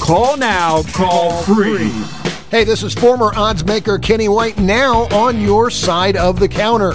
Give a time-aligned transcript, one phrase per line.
[0.00, 1.90] Call now, call free.
[2.50, 6.94] Hey, this is former odds maker Kenny White now on your side of the counter.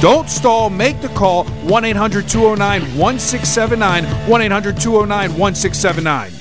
[0.00, 0.70] Don't stall.
[0.70, 4.04] Make the call 1 800 209 1679.
[4.28, 6.39] 1 800 209 1679.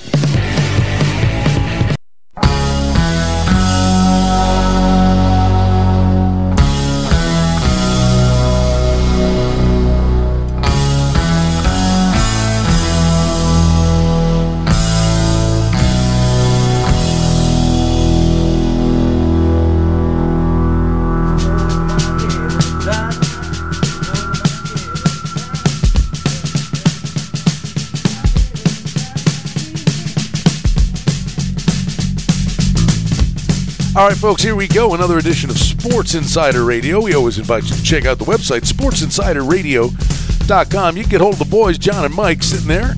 [34.10, 34.96] Right, folks, here we go.
[34.96, 37.00] Another edition of Sports Insider Radio.
[37.00, 40.98] We always invite you to check out the website, sportsinsiderradio.com.
[40.98, 42.96] You can get hold of the boys, John and Mike, sitting there.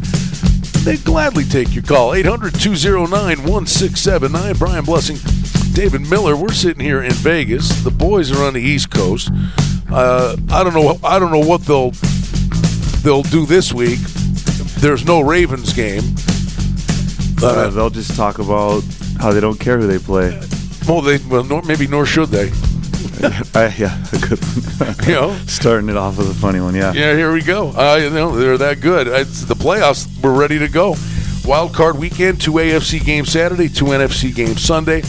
[0.85, 2.13] They'd gladly take your call.
[2.13, 4.55] 800 209 1679.
[4.55, 5.17] Brian Blessing,
[5.73, 6.37] David Miller.
[6.37, 7.83] We're sitting here in Vegas.
[7.83, 9.29] The boys are on the East Coast.
[9.91, 10.97] Uh, I don't know.
[11.03, 11.91] I don't know what they'll
[13.01, 13.99] they'll do this week.
[14.79, 16.15] There's no Ravens game.
[17.43, 18.81] Uh, they'll just talk about
[19.19, 20.39] how they don't care who they play.
[20.91, 22.47] Well, they well nor, maybe nor should they.
[23.55, 24.39] I, yeah, a good.
[25.07, 26.75] You know, starting it off with a funny one.
[26.75, 26.91] Yeah.
[26.91, 27.69] Yeah, here we go.
[27.69, 29.07] Uh, you know, they're that good.
[29.07, 30.05] It's the playoffs.
[30.21, 30.95] We're ready to go.
[31.45, 32.41] Wild card weekend.
[32.41, 33.69] Two AFC games Saturday.
[33.69, 35.01] Two NFC games Sunday.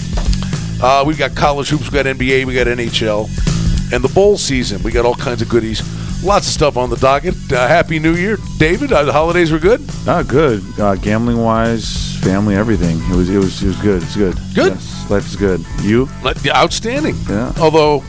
[0.81, 1.91] Uh, we've got college hoops.
[1.91, 2.45] We got NBA.
[2.45, 4.85] We got NHL, and the bowl season.
[4.85, 5.81] We got all kinds of goodies.
[6.23, 7.35] Lots of stuff on the docket.
[7.53, 8.93] Uh, Happy New Year, David.
[8.93, 9.81] Uh, the holidays were good.
[10.07, 10.63] Ah, good.
[10.79, 12.99] Uh, gambling wise, family, everything.
[13.11, 13.29] It was.
[13.29, 13.61] It was.
[13.61, 14.03] It was good.
[14.05, 14.37] It's good.
[14.55, 14.73] Good.
[14.75, 15.65] Yes, life is good.
[15.81, 16.09] You?
[16.55, 17.17] Outstanding.
[17.29, 17.53] Yeah.
[17.59, 18.05] Although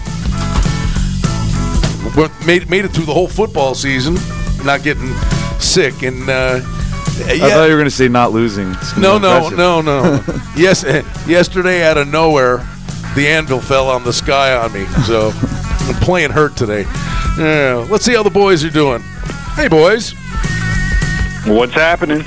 [2.16, 4.16] we made made it through the whole football season,
[4.64, 5.12] not getting
[5.60, 6.60] sick, and uh,
[7.26, 8.74] I thought you were going to say not losing.
[8.96, 10.24] No, gonna no, no, no.
[10.56, 12.58] yes, eh, yesterday out of nowhere,
[13.16, 14.86] the anvil fell on the sky on me.
[15.08, 16.86] So I'm playing hurt today.
[17.38, 19.02] Yeah, let's see how the boys are doing.
[19.56, 20.14] Hey, boys.
[21.46, 22.24] What's happening?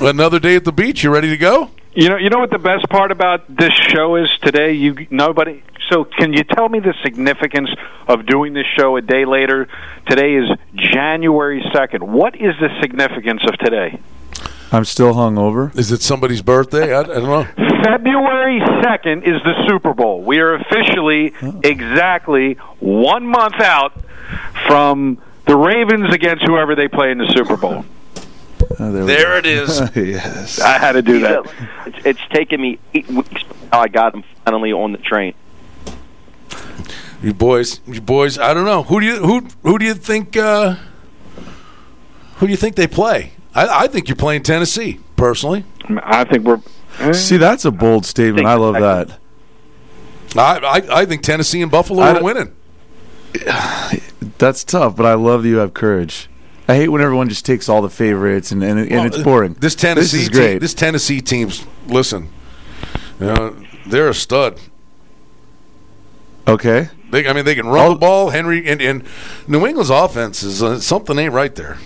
[0.00, 1.02] Another day at the beach.
[1.02, 1.70] You ready to go?
[1.94, 4.72] You know, you know what the best part about this show is today.
[4.72, 5.64] You nobody.
[5.90, 7.70] So, can you tell me the significance
[8.06, 9.68] of doing this show a day later?
[10.08, 12.06] Today is January second.
[12.06, 13.98] What is the significance of today?
[14.70, 15.76] I'm still hungover.
[15.78, 16.94] Is it somebody's birthday?
[16.94, 17.44] I, I don't know.
[17.84, 20.22] February 2nd is the Super Bowl.
[20.22, 21.32] We are officially
[21.64, 23.92] exactly one month out
[24.66, 27.84] from the Ravens against whoever they play in the Super Bowl.
[28.78, 29.80] Oh, there There it is.
[29.96, 30.60] yes.
[30.60, 31.50] I had to do that.
[31.86, 33.42] It's, it's taken me eight weeks.
[33.72, 35.34] Now I got him finally on the train.
[37.22, 38.38] You boys, you boys.
[38.38, 40.76] I don't know who do you who who do you think uh,
[42.36, 43.32] who do you think they play?
[43.66, 45.64] I, I think you're playing Tennessee personally.
[46.02, 46.60] I think we're.
[47.12, 48.46] See, that's a bold statement.
[48.46, 49.18] I love that.
[50.36, 52.54] I I, I think Tennessee and Buffalo I are winning.
[54.38, 56.28] That's tough, but I love that you have courage.
[56.66, 59.54] I hate when everyone just takes all the favorites and and, and it's boring.
[59.54, 60.58] This Tennessee, this is team- great.
[60.58, 62.28] this Tennessee team's listen.
[63.20, 63.56] You know,
[63.86, 64.60] they're a stud.
[66.46, 68.30] okay, They, I mean, they can run the ball.
[68.30, 69.04] Henry and, and
[69.46, 71.78] New England's offense is uh, something ain't right there.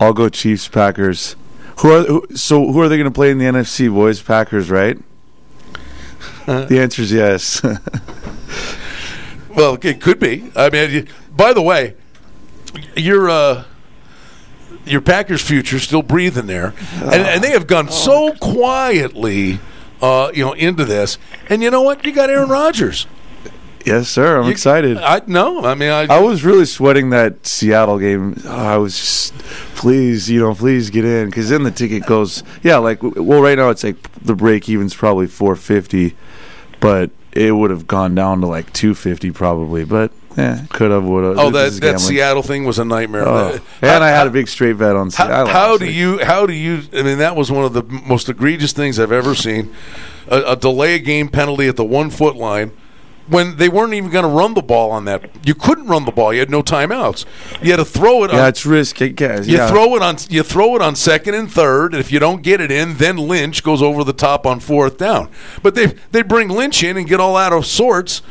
[0.00, 1.36] I'll go Chiefs Packers.
[1.78, 2.72] Who are who, so?
[2.72, 3.92] Who are they going to play in the NFC?
[3.92, 4.98] Boys Packers, right?
[6.46, 7.60] the answer is yes.
[9.56, 10.52] Well, it could be.
[10.54, 11.94] I mean, by the way,
[12.94, 13.64] your uh,
[14.84, 19.58] your Packers future still breathing there, and, and they have gone so quietly,
[20.02, 21.16] uh, you know, into this.
[21.48, 22.04] And you know what?
[22.04, 23.06] You got Aaron Rodgers.
[23.86, 24.38] Yes, sir.
[24.38, 24.98] I'm You- excited.
[24.98, 25.64] I no.
[25.64, 28.36] I mean, I, I was really sweating that Seattle game.
[28.44, 29.34] Oh, I was just,
[29.76, 32.42] please, you know, please get in because then the ticket goes.
[32.62, 36.16] Yeah, like well, right now it's like the break even's probably 450,
[36.80, 39.84] but it would have gone down to like 250 probably.
[39.84, 41.38] But yeah, could have, would have.
[41.38, 43.26] oh, that that Seattle thing was a nightmare.
[43.26, 43.58] Oh.
[43.80, 45.46] And I had a big straight bet on Seattle.
[45.46, 46.22] how do you?
[46.24, 46.82] How do you?
[46.92, 49.74] I mean, that was one of the most egregious things I've ever seen.
[50.28, 52.72] A, a delay game penalty at the one foot line
[53.28, 55.30] when they weren't even going to run the ball on that.
[55.44, 56.32] You couldn't run the ball.
[56.32, 57.24] You had no timeouts.
[57.62, 58.32] You had to throw it.
[58.32, 59.48] Yeah, on, it's risky, guys.
[59.48, 59.68] you yeah.
[59.68, 60.16] throw it on.
[60.28, 61.92] You throw it on second and third.
[61.92, 64.98] And if you don't get it in, then Lynch goes over the top on fourth
[64.98, 65.28] down.
[65.62, 68.22] But they they bring Lynch in and get all out of sorts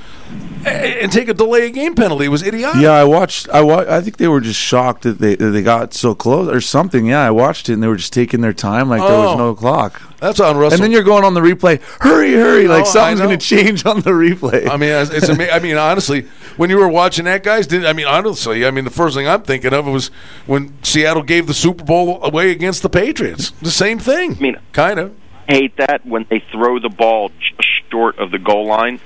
[0.66, 2.26] and, and take a delay of game penalty.
[2.26, 2.82] It was idiotic.
[2.82, 3.48] Yeah, I watched.
[3.50, 6.50] I wa- I think they were just shocked that they that they got so close
[6.50, 7.06] or something.
[7.06, 9.28] Yeah, I watched it and they were just taking their time like there Oh.
[9.30, 10.02] was no clock.
[10.20, 10.76] That's on Russell.
[10.76, 11.80] And then you're going on the replay.
[12.02, 12.66] Hurry, hurry!
[12.66, 14.68] Oh, like Oh, something's going to change on the replay.
[14.68, 16.22] I mean, it's, it's ama- I mean, honestly,
[16.58, 19.28] when you were watching that, guys, did I mean, honestly, I mean, the first thing
[19.28, 20.08] I'm thinking of was
[20.48, 23.52] when Seattle gave the Super Bowl away against the Patriots.
[23.62, 24.38] The same thing.
[24.38, 25.16] I mean- kind of.
[25.48, 29.00] hate that when they throw the ball just short of the goal line.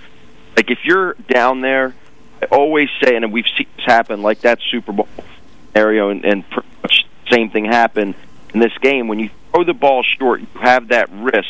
[0.59, 1.95] Like if you're down there,
[2.41, 5.07] I always say, and we've seen this happen, like that Super Bowl
[5.71, 8.13] scenario, and, and pretty much same thing happened
[8.53, 9.07] in this game.
[9.07, 11.47] When you throw the ball short, you have that risk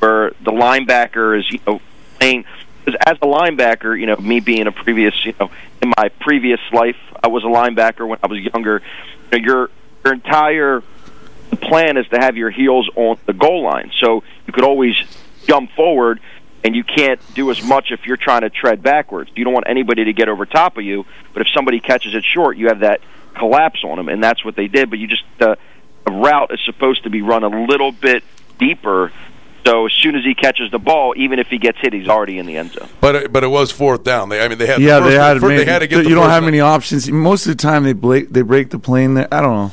[0.00, 1.80] where the linebacker is, you know,
[2.18, 2.44] playing.
[2.84, 5.48] Because as a linebacker, you know, me being a previous, you know,
[5.80, 8.82] in my previous life, I was a linebacker when I was younger.
[9.30, 9.70] You know, your
[10.04, 10.82] your entire
[11.60, 14.96] plan is to have your heels on the goal line, so you could always
[15.46, 16.18] jump forward,
[16.64, 19.30] and you can't do as much if you're trying to tread backwards.
[19.34, 22.24] You don't want anybody to get over top of you, but if somebody catches it
[22.24, 23.00] short, you have that
[23.34, 24.90] collapse on them, and that's what they did.
[24.90, 25.56] But you just the,
[26.06, 28.22] the route is supposed to be run a little bit
[28.58, 29.12] deeper.
[29.64, 32.38] So as soon as he catches the ball, even if he gets hit, he's already
[32.38, 32.88] in the end zone.
[33.00, 34.28] But it, but it was fourth down.
[34.28, 35.34] They I mean they had the yeah, first- they had.
[35.40, 35.98] first- made- they had to get.
[35.98, 36.46] you the don't first have down.
[36.46, 37.08] many options.
[37.10, 39.14] Most of the time, they break they break the plane.
[39.14, 39.72] There, I don't know.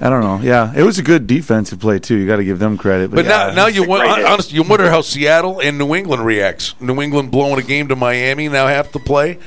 [0.00, 0.40] I don't know.
[0.42, 2.16] Yeah, it was a good defensive play too.
[2.16, 3.10] You got to give them credit.
[3.10, 3.46] But, But yeah.
[3.48, 4.26] now, now you a won- great hit.
[4.26, 6.74] honestly, you wonder how Seattle and New England reacts.
[6.80, 9.38] New England blowing a game to Miami now have to play,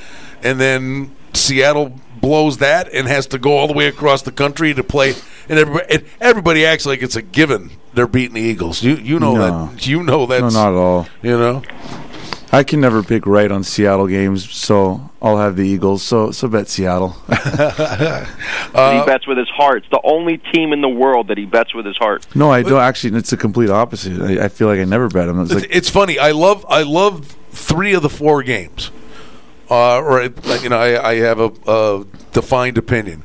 [0.42, 4.74] and then Seattle blows that and has to go all the way across the country
[4.74, 5.14] to play.
[5.48, 8.82] And everybody, and everybody acts like it's a given they're beating the Eagles.
[8.82, 9.66] You you know No.
[9.74, 11.08] that you know no, not at all.
[11.22, 11.62] you know.
[12.52, 16.02] I can never pick right on Seattle games, so I'll have the Eagles.
[16.02, 17.10] So so bet Seattle.
[17.28, 19.78] he bets with his heart.
[19.78, 22.26] It's the only team in the world that he bets with his heart.
[22.36, 22.80] no, I don't.
[22.80, 24.20] Actually, it's the complete opposite.
[24.20, 25.40] I, I feel like I never bet them.
[25.40, 26.18] It's It's, like it's funny.
[26.18, 28.90] I love I love three of the four games.
[29.70, 33.22] Uh, or you know, I, I have a, a defined opinion,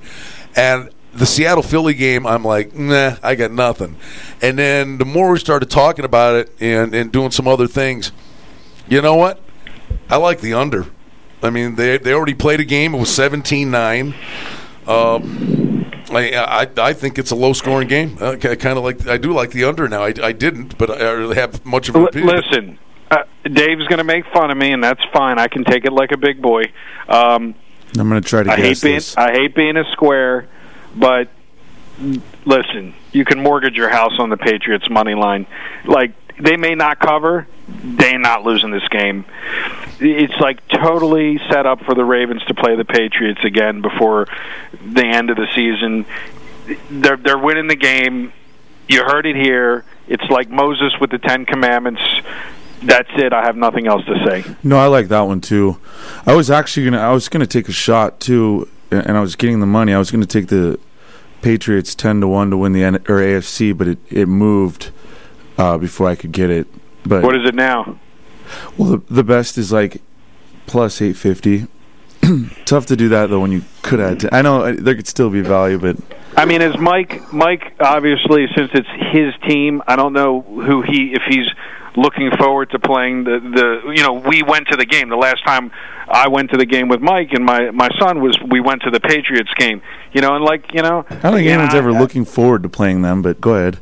[0.58, 3.96] and the Seattle Philly game, I'm like, nah, I got nothing.
[4.42, 8.12] And then the more we started talking about it and and doing some other things,
[8.90, 9.40] you know what?
[10.10, 10.88] I like the under.
[11.44, 12.96] I mean, they they already played a game.
[12.96, 14.14] It was 17-9.
[14.88, 18.18] Um, I, I I think it's a low scoring game.
[18.22, 20.04] I kind of like I do like the under now.
[20.04, 22.36] I, I didn't, but I really have much of an opinion.
[22.36, 22.80] listen,
[23.12, 25.40] uh, Dave's going to make fun of me, and that's fine.
[25.40, 26.64] I can take it like a big boy.
[27.08, 27.56] Um,
[27.98, 29.16] I'm going to try to I hate being this.
[29.18, 30.48] I hate being a square,
[30.96, 31.30] but
[32.46, 35.46] listen, you can mortgage your house on the Patriots money line.
[35.86, 39.26] Like they may not cover, they're not losing this game.
[40.04, 44.28] It's like totally set up for the Ravens to play the Patriots again before
[44.86, 46.06] the end of the season.
[46.90, 48.34] They're they're winning the game.
[48.88, 49.86] You heard it here.
[50.08, 52.02] It's like Moses with the Ten Commandments.
[52.82, 53.32] That's it.
[53.32, 54.44] I have nothing else to say.
[54.62, 55.80] No, I like that one too.
[56.26, 57.00] I was actually gonna.
[57.00, 59.94] I was gonna take a shot too, and I was getting the money.
[59.94, 60.78] I was gonna take the
[61.42, 64.92] Patriots ten to one to win the N- or AFC, but it it moved
[65.58, 66.68] uh, before I could get it.
[67.06, 67.98] But What is it now?
[68.78, 70.02] Well, the, the best is like
[70.66, 71.68] plus eight fifty.
[72.66, 74.22] Tough to do that though when you could add.
[74.22, 75.98] To, I know uh, there could still be value, but
[76.36, 77.32] I mean, is Mike?
[77.34, 81.48] Mike obviously, since it's his team, I don't know who he if he's
[81.96, 83.94] looking forward to playing the the.
[83.94, 85.72] You know, we went to the game the last time
[86.08, 88.90] I went to the game with Mike and my my son was we went to
[88.90, 89.82] the Patriots game.
[90.14, 93.02] You know, and like you know, I don't think anyone's ever looking forward to playing
[93.02, 93.80] them, but go ahead.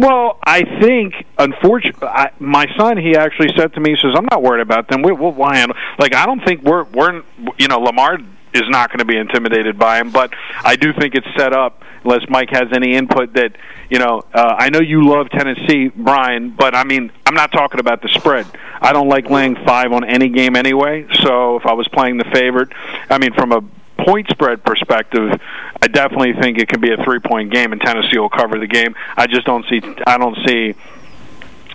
[0.00, 4.24] Well, I think, unfortunately, I, my son he actually said to me, he says, "I'm
[4.30, 5.02] not worried about them.
[5.02, 7.22] We, we'll land." Like I don't think we're we're
[7.58, 8.18] you know Lamar
[8.54, 10.32] is not going to be intimidated by him, but
[10.64, 11.84] I do think it's set up.
[12.02, 13.56] Unless Mike has any input that
[13.90, 17.78] you know, uh, I know you love Tennessee, Brian, but I mean, I'm not talking
[17.78, 18.46] about the spread.
[18.80, 21.06] I don't like laying five on any game anyway.
[21.20, 22.72] So if I was playing the favorite,
[23.10, 23.60] I mean, from a
[24.10, 25.40] point spread perspective,
[25.80, 28.66] I definitely think it can be a three point game, and Tennessee will cover the
[28.66, 28.94] game.
[29.16, 29.80] I just don't see.
[30.06, 30.74] I don't see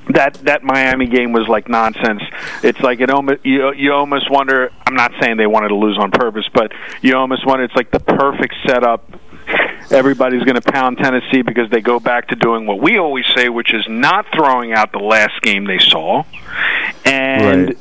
[0.09, 2.21] that that Miami game was like nonsense.
[2.61, 4.71] It's like it almost you you almost wonder.
[4.85, 7.63] I'm not saying they wanted to lose on purpose, but you almost wonder.
[7.63, 9.09] It's like the perfect setup.
[9.91, 13.49] Everybody's going to pound Tennessee because they go back to doing what we always say,
[13.49, 16.23] which is not throwing out the last game they saw,
[17.05, 17.67] and.
[17.67, 17.77] Right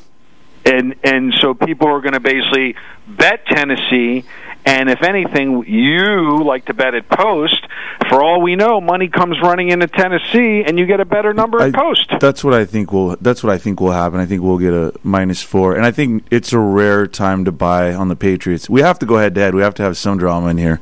[0.65, 4.25] and and so people are going to basically bet Tennessee.
[4.67, 7.67] And if anything, you like to bet at post.
[8.09, 11.61] For all we know, money comes running into Tennessee, and you get a better number
[11.61, 12.13] at I- post.
[12.19, 13.17] That's what I think will.
[13.21, 14.21] That's what I think will happen.
[14.21, 17.53] I think we'll get a minus four, and I think it's a rare time to
[17.53, 18.71] buy on the Patriots.
[18.71, 19.55] We have to go head to head.
[19.55, 20.81] We have to have some drama in here.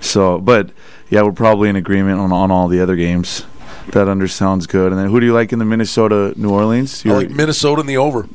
[0.00, 0.70] So, but
[1.08, 3.44] yeah, we're probably in agreement on on all the other games.
[3.92, 4.92] That under sounds good.
[4.92, 7.04] And then who do you like in the Minnesota New Orleans?
[7.04, 8.26] You're- like Minnesota in the over.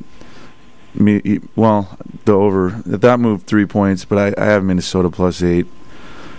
[0.98, 5.66] Me, well, the over that moved three points, but I, I have Minnesota plus eight,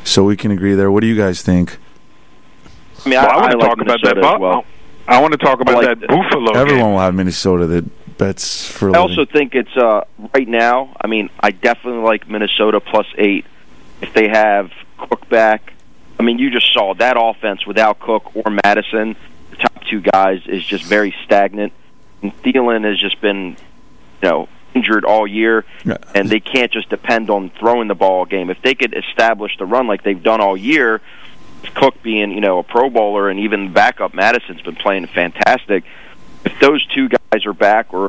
[0.03, 0.91] so we can agree there.
[0.91, 1.77] What do you guys think?
[3.05, 4.15] I mean, well, I, I, want to like talk about that.
[4.15, 4.65] Minnesota well.
[5.07, 6.91] I want to talk about like that Buffalo Everyone game.
[6.91, 8.89] will have Minnesota that bets for.
[8.89, 9.17] I living.
[9.19, 10.01] also think it's uh,
[10.33, 10.95] right now.
[10.99, 13.45] I mean, I definitely like Minnesota plus eight
[14.01, 15.73] if they have Cook back.
[16.19, 19.15] I mean, you just saw that offense without Cook or Mattison.
[19.51, 21.73] The top two guys is just very stagnant.
[22.21, 23.55] And Thielen has just been,
[24.21, 25.65] you know, injured all year,
[26.13, 28.50] and they can't just depend on throwing the ball game.
[28.50, 31.01] If they could establish the run like they've done all year,
[31.75, 35.83] Cook being you know a Pro Bowler and even backup Mattison's been playing fantastic.
[36.45, 38.05] If those two guys are back, or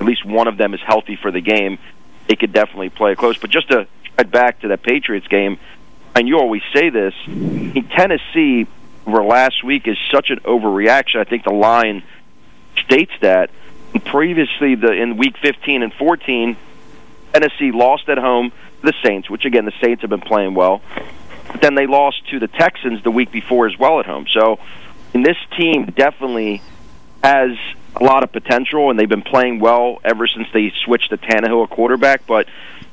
[0.00, 1.78] at least one of them is healthy for the game,
[2.26, 3.38] they could definitely play close.
[3.38, 3.86] But just to
[4.16, 5.58] head back to that Patriots game,
[6.14, 8.66] and you always say this, in Tennessee
[9.06, 11.20] over last week is such an overreaction.
[11.20, 12.02] I think the line
[12.84, 13.50] states that.
[14.04, 16.56] Previously, the in week 15 and 14,
[17.32, 20.82] Tennessee lost at home to the Saints, which again the Saints have been playing well.
[21.50, 24.26] But then they lost to the Texans the week before as well at home.
[24.32, 24.58] So,
[25.14, 26.62] and this team definitely
[27.24, 27.52] has
[27.96, 31.64] a lot of potential, and they've been playing well ever since they switched to Tannehill
[31.64, 32.26] at quarterback.
[32.26, 32.46] But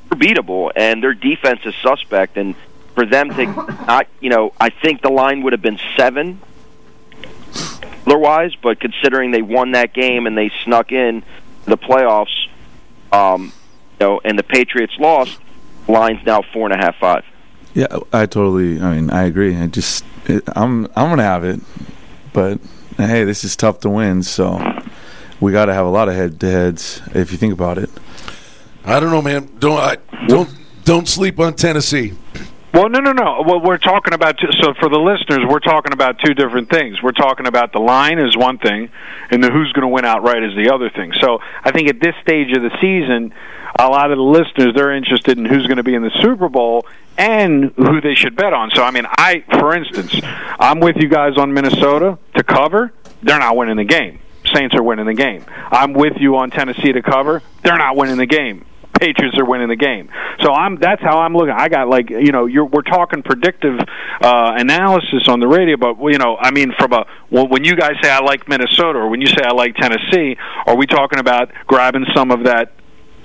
[0.09, 2.37] they're beatable, and their defense is suspect.
[2.37, 2.55] And
[2.93, 6.39] for them to not, you know, I think the line would have been seven
[8.05, 8.53] otherwise.
[8.55, 11.23] But considering they won that game and they snuck in
[11.65, 12.47] the playoffs,
[13.11, 13.53] um,
[13.99, 15.39] you know, and the Patriots lost,
[15.87, 17.23] line's now four and a half, five.
[17.73, 18.79] Yeah, I totally.
[18.79, 19.55] I mean, I agree.
[19.55, 21.59] I just, it, I'm, I'm gonna have it,
[22.31, 22.59] but
[22.97, 24.81] hey, this is tough to win, so
[25.41, 27.89] we got to have a lot of head-to-heads if you think about it.
[28.85, 29.49] I don't know, man.
[29.59, 29.97] Don't I,
[30.27, 30.49] don't
[30.85, 32.13] don't sleep on Tennessee.
[32.75, 33.41] Well, no, no, no.
[33.47, 37.01] Well, we're talking about two, so for the listeners, we're talking about two different things.
[37.01, 38.89] We're talking about the line is one thing,
[39.31, 41.13] and the who's going to win outright is the other thing.
[41.21, 43.33] So I think at this stage of the season,
[43.79, 46.49] a lot of the listeners they're interested in who's going to be in the Super
[46.49, 46.85] Bowl
[47.17, 48.71] and who they should bet on.
[48.71, 50.13] So I mean, I, for instance,
[50.59, 52.91] I'm with you guys on Minnesota to cover.
[53.23, 54.19] They're not winning the game.
[54.53, 55.45] Saints are winning the game.
[55.71, 57.41] I'm with you on Tennessee to cover.
[57.63, 58.65] They're not winning the game.
[58.99, 60.09] Patriots are winning the game.
[60.41, 61.53] So I'm that's how I'm looking.
[61.55, 63.79] I got like you know you're we're talking predictive
[64.21, 67.75] uh, analysis on the radio, but you know I mean from a well, when you
[67.75, 71.19] guys say I like Minnesota or when you say I like Tennessee, are we talking
[71.19, 72.73] about grabbing some of that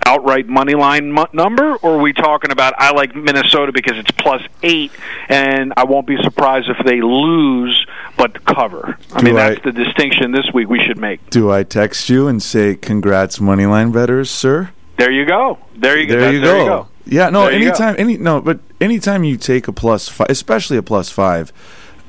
[0.07, 4.11] outright money line mu- number, or are we talking about I like Minnesota because it's
[4.13, 4.91] plus eight,
[5.29, 7.87] and I won't be surprised if they lose
[8.17, 8.97] but cover.
[9.15, 11.29] I Do mean I- that's the distinction this week we should make.
[11.31, 14.71] Do I text you and say congrats, moneyline bettors, sir?
[15.01, 15.59] There you go.
[15.77, 16.13] There you go.
[16.19, 16.61] There, That- you, there go.
[16.63, 16.89] you go.
[17.07, 17.45] Yeah, no.
[17.45, 21.53] There anytime, any no, but anytime you take a plus five, especially a plus five,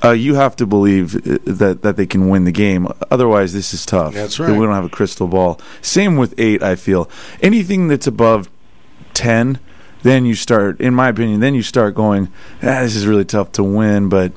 [0.03, 2.87] uh, you have to believe uh, that that they can win the game.
[3.09, 4.13] Otherwise, this is tough.
[4.13, 4.51] That's right.
[4.51, 5.59] We don't have a crystal ball.
[5.81, 6.61] Same with eight.
[6.61, 7.09] I feel
[7.41, 8.49] anything that's above
[9.13, 9.59] ten,
[10.03, 12.27] then you start, in my opinion, then you start going.
[12.61, 14.33] Ah, this is really tough to win, but.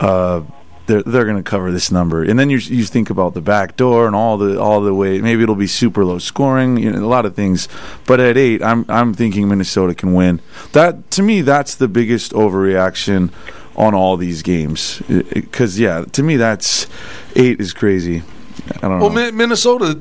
[0.00, 0.42] Uh,
[0.86, 3.76] they're they're going to cover this number, and then you you think about the back
[3.76, 5.20] door and all the all the way.
[5.20, 7.68] Maybe it'll be super low scoring, you know, a lot of things.
[8.06, 10.40] But at eight, I'm I'm thinking Minnesota can win.
[10.72, 13.30] That to me, that's the biggest overreaction
[13.76, 15.02] on all these games.
[15.08, 16.86] Because yeah, to me, that's
[17.36, 18.22] eight is crazy.
[18.76, 19.08] I don't know.
[19.08, 19.94] Well, Minnesota,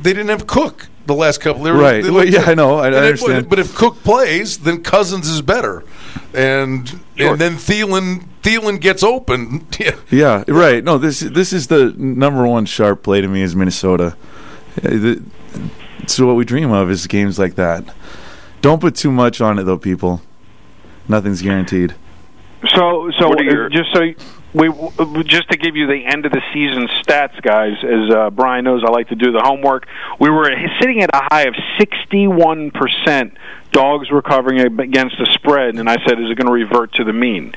[0.00, 1.62] they didn't have Cook the last couple.
[1.64, 2.04] They were, Right.
[2.04, 2.76] they Well, yeah, I know.
[2.78, 3.48] I- I understand.
[3.48, 5.82] But if Cook plays, then Cousins is better,
[6.32, 7.32] and Sure.
[7.32, 9.66] and then Thielen Thielen gets open.
[9.80, 9.96] Yeah.
[10.10, 10.84] Yeah, right.
[10.84, 14.16] No, this this is the number one sharp play to me is Minnesota.
[14.78, 15.22] Uh, the-
[16.06, 17.84] So what we dream of is games like that.
[18.60, 20.20] Don't put too much on it, though, people.
[21.08, 21.94] Nothing's guaranteed.
[22.74, 24.00] So, so your- uh, just so
[24.52, 24.68] we
[25.24, 27.76] just to give you the end of the season stats, guys.
[27.84, 29.86] As uh, Brian knows, I like to do the homework.
[30.18, 33.34] We were sitting at a high of sixty-one percent.
[33.72, 37.04] Dogs were covering against the spread, and I said, "Is it going to revert to
[37.04, 37.54] the mean?"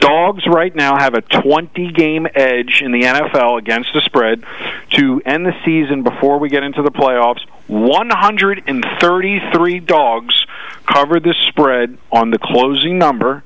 [0.00, 4.44] Dogs right now have a twenty-game edge in the NFL against the spread
[4.90, 7.40] to end the season before we get into the playoffs.
[7.68, 10.46] One hundred and thirty-three dogs
[10.86, 13.44] covered the spread on the closing number.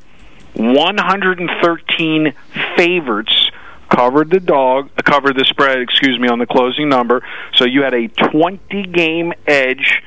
[0.54, 2.32] 113
[2.76, 3.50] favorites
[3.88, 7.22] covered the dog uh, covered the spread excuse me on the closing number
[7.54, 10.02] so you had a 20 game edge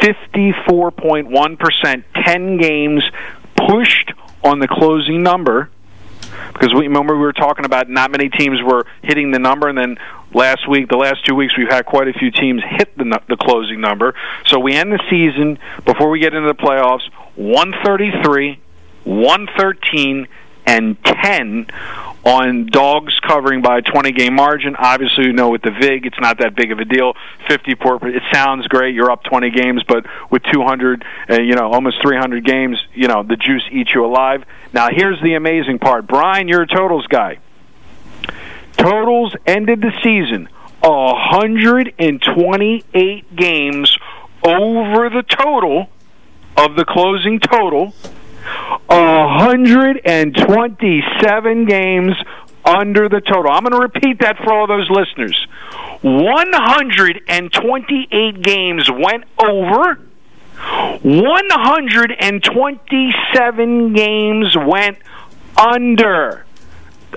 [0.00, 3.04] 54.1% 10 games
[3.56, 4.12] pushed
[4.42, 5.70] on the closing number
[6.52, 9.76] because we remember we were talking about not many teams were hitting the number, and
[9.76, 9.98] then
[10.32, 13.36] last week, the last two weeks, we've had quite a few teams hit the the
[13.36, 14.14] closing number.
[14.46, 18.60] So we end the season before we get into the playoffs, one thirty three,
[19.04, 20.28] one thirteen,
[20.66, 21.66] and ten
[22.24, 24.76] on dogs covering by a 20 game margin.
[24.76, 27.14] Obviously, you know with the VIG, it's not that big of a deal.
[27.48, 28.94] 54, it sounds great.
[28.94, 33.22] You're up 20 games, but with 200, uh, you know, almost 300 games, you know,
[33.22, 34.44] the juice eats you alive.
[34.72, 36.06] Now, here's the amazing part.
[36.06, 37.38] Brian, you're a totals guy.
[38.76, 40.48] Totals ended the season
[40.80, 43.96] 128 games
[44.42, 45.88] over the total
[46.56, 47.94] of the closing total.
[48.86, 52.14] 127 games
[52.64, 53.52] under the total.
[53.52, 55.46] I'm going to repeat that for all those listeners.
[56.02, 60.00] 128 games went over.
[61.02, 64.98] 127 games went
[65.56, 66.44] under.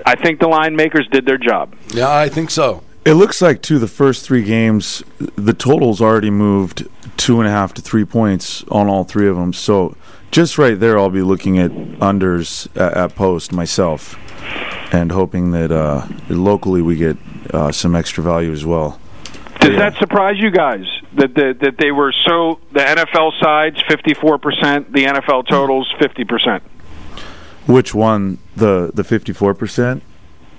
[0.06, 1.74] I think the line makers did their job.
[1.88, 2.84] Yeah, I think so.
[3.04, 7.50] It looks like too the first three games, the totals already moved two and a
[7.50, 9.52] half to three points on all three of them.
[9.52, 9.96] So
[10.30, 14.16] just right there, I'll be looking at unders at, at post myself,
[14.92, 17.16] and hoping that uh, locally we get
[17.52, 19.00] uh, some extra value as well.
[19.60, 19.78] Does Yeah.
[19.90, 24.38] that surprise you guys that the, that they were so the NFL sides fifty four
[24.38, 26.62] percent, the NFL totals fifty percent,
[27.66, 28.38] Which one?
[28.56, 30.02] The the fifty four percent?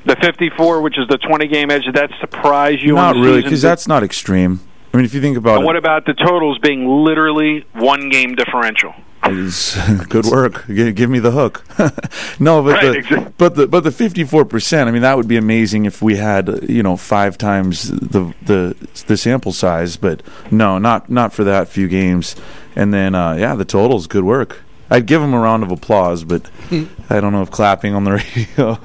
[0.05, 1.84] the fifty four, which is the twenty game edge.
[1.86, 2.95] Did that surprise you?
[2.95, 4.60] Not on the really, because that's not extreme.
[4.93, 8.36] I mean, if you think about And what about the totals being literally one game
[8.36, 8.93] differential?
[10.10, 10.65] good work.
[10.67, 11.63] Give, me the hook.
[12.39, 13.34] no, but Right, the exactly.
[13.38, 14.88] but the but the fifty four percent.
[14.88, 18.75] I mean, that would be amazing if we had you know five times the the
[19.08, 19.97] the sample size.
[19.97, 22.36] But no, not not for that few games.
[22.75, 24.62] And then uh, yeah, the totals good work.
[24.91, 26.86] I'd give him a round of applause, but Hmm.
[27.10, 28.12] I don't know if clapping on the
[28.58, 28.80] radio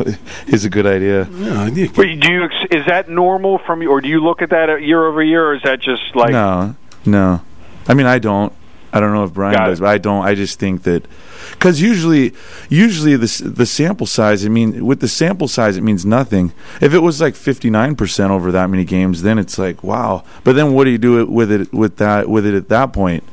[0.46, 1.28] is a good idea.
[1.30, 4.82] Yeah, I do you is that normal from you, or do you look at that
[4.82, 7.40] year over year, or is that just like no, no.
[7.88, 8.52] I mean, I don't.
[8.92, 9.70] I don't know if Brian Got it.
[9.72, 10.24] does, but I don't.
[10.24, 11.04] I just think that
[11.50, 12.32] because usually,
[12.68, 14.46] usually the the sample size.
[14.46, 16.52] I mean, with the sample size, it means nothing.
[16.80, 20.22] If it was like fifty nine percent over that many games, then it's like wow.
[20.44, 22.92] But then what do you do it with it with that with it at that
[22.92, 23.24] point?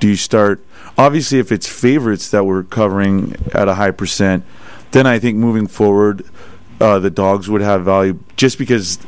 [0.00, 0.60] Do you start?
[0.98, 4.44] Obviously, if it's favorites that we're covering at a high percent,
[4.90, 6.24] then I think moving forward,
[6.80, 8.98] uh, the dogs would have value just because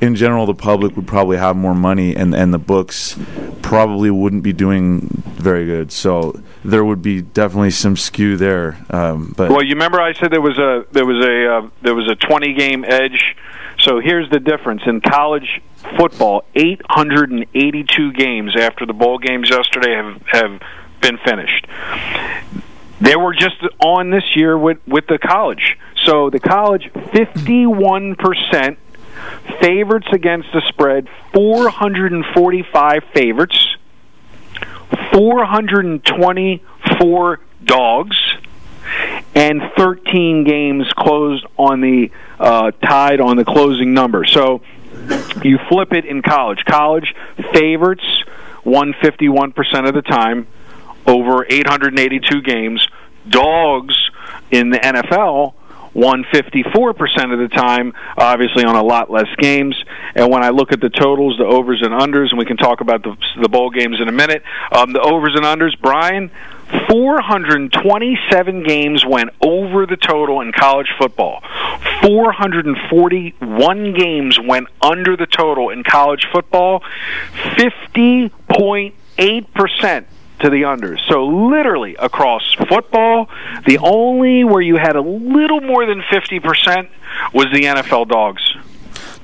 [0.00, 3.18] in general the public would probably have more money and and the books
[3.62, 9.32] probably wouldn't be doing very good so there would be definitely some skew there um,
[9.36, 12.10] but Well, you remember I said there was a there was a uh, there was
[12.10, 13.36] a 20 game edge.
[13.78, 15.62] So here's the difference in college
[15.96, 20.60] football: 882 games after the bowl games yesterday have have
[21.00, 21.66] been finished.
[23.00, 25.78] They were just on this year with with the college.
[26.04, 28.78] So the college 51 percent
[29.60, 33.76] favorites against the spread, 445 favorites,
[35.12, 38.16] 424 dogs
[39.34, 44.24] and 13 games closed on the uh, tied on the closing number.
[44.24, 44.62] So
[45.42, 46.64] you flip it in college.
[46.64, 47.14] College
[47.52, 48.04] favorites
[48.64, 50.46] won 51% of the time
[51.06, 52.86] over 882 games.
[53.28, 54.10] Dogs
[54.50, 55.54] in the NFL
[55.92, 59.82] won 54% of the time, obviously on a lot less games.
[60.14, 62.80] And when I look at the totals, the overs and unders, and we can talk
[62.80, 66.30] about the, the bowl games in a minute, um, the overs and unders, Brian,
[66.88, 71.42] 427 games went over the total in college football.
[72.02, 76.84] 441 games went under the total in college football.
[77.56, 80.04] 50.8%
[80.40, 80.98] to the unders.
[81.08, 83.28] So literally across football,
[83.66, 86.88] the only where you had a little more than 50%
[87.32, 88.42] was the NFL dogs.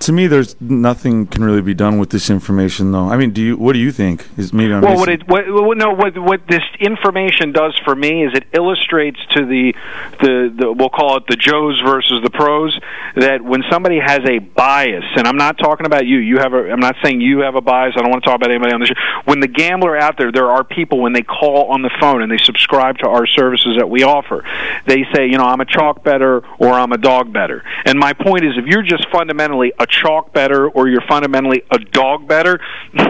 [0.01, 3.09] To me, there's nothing can really be done with this information, though.
[3.09, 3.57] I mean, do you?
[3.57, 4.27] What do you think?
[4.37, 7.95] Is maybe I'm well, what it what, what, no what what this information does for
[7.95, 9.75] me is it illustrates to the
[10.21, 12.79] the, the we'll call it the Joes versus the pros
[13.17, 16.19] that when somebody has a bias, and I'm not talking about you.
[16.19, 16.71] You have a.
[16.71, 17.95] I'm not saying you have a bias.
[17.97, 18.95] I don't want to talk about anybody on the show.
[19.25, 22.31] When the gambler out there, there are people when they call on the phone and
[22.31, 24.45] they subscribe to our services that we offer.
[24.87, 27.65] They say, you know, I'm a chalk bettor or I'm a dog bettor.
[27.85, 31.79] And my point is, if you're just fundamentally a chalk bettor or you're fundamentally a
[31.79, 32.61] dog bettor,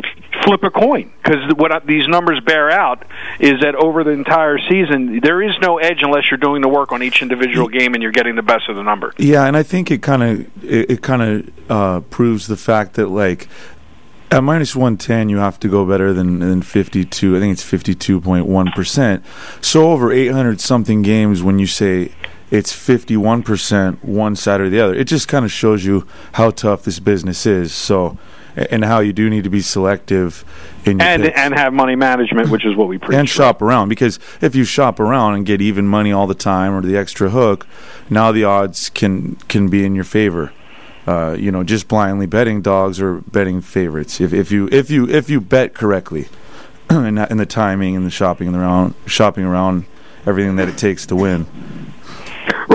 [0.45, 3.05] flip a coin because what these numbers bear out
[3.41, 6.93] is that over the entire season there is no edge unless you're doing the work
[6.93, 9.12] on each individual game and you're getting the best of the number.
[9.19, 12.95] Yeah, and I think it kind of it, it kind of uh, proves the fact
[12.95, 13.49] that like
[14.31, 17.37] at minus one ten you have to go better than than fifty two.
[17.37, 19.25] I think it's fifty two point one percent.
[19.61, 22.12] So over eight hundred something games, when you say
[22.50, 26.06] it's fifty one percent one side or the other, it just kind of shows you
[26.35, 27.72] how tough this business is.
[27.74, 28.18] So
[28.56, 30.42] and how you do need to be selective
[30.87, 33.18] in your And picks and have money management, which is what we preach.
[33.18, 36.72] and shop around because if you shop around and get even money all the time
[36.72, 37.66] or the extra hook,
[38.09, 40.52] now the odds can can be in your favor.
[41.06, 44.20] Uh, you know, just blindly betting dogs or betting favorites.
[44.20, 46.28] If if you if you if you bet correctly,
[46.88, 49.85] and and the timing and the shopping around shopping around
[50.26, 51.46] everything that it takes to win.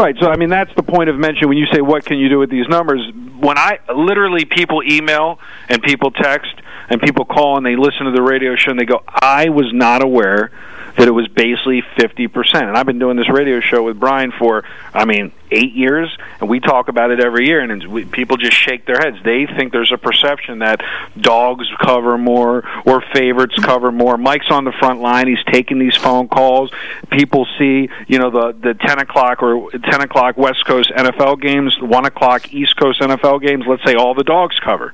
[0.01, 0.15] Right.
[0.19, 2.39] So I mean that's the point of mention when you say what can you do
[2.39, 3.01] with these numbers.
[3.39, 6.51] When I literally people email and people text
[6.89, 9.71] and people call and they listen to the radio show and they go, I was
[9.71, 10.51] not aware
[10.97, 12.55] that it was basically 50%.
[12.55, 16.49] And I've been doing this radio show with Brian for, I mean, eight years, and
[16.49, 19.17] we talk about it every year, and we, people just shake their heads.
[19.23, 20.81] They think there's a perception that
[21.19, 24.17] dogs cover more or favorites cover more.
[24.17, 26.71] Mike's on the front line; he's taking these phone calls.
[27.09, 31.77] People see, you know, the the ten o'clock or ten o'clock West Coast NFL games,
[31.81, 33.65] one o'clock East Coast NFL games.
[33.67, 34.93] Let's say all the dogs cover.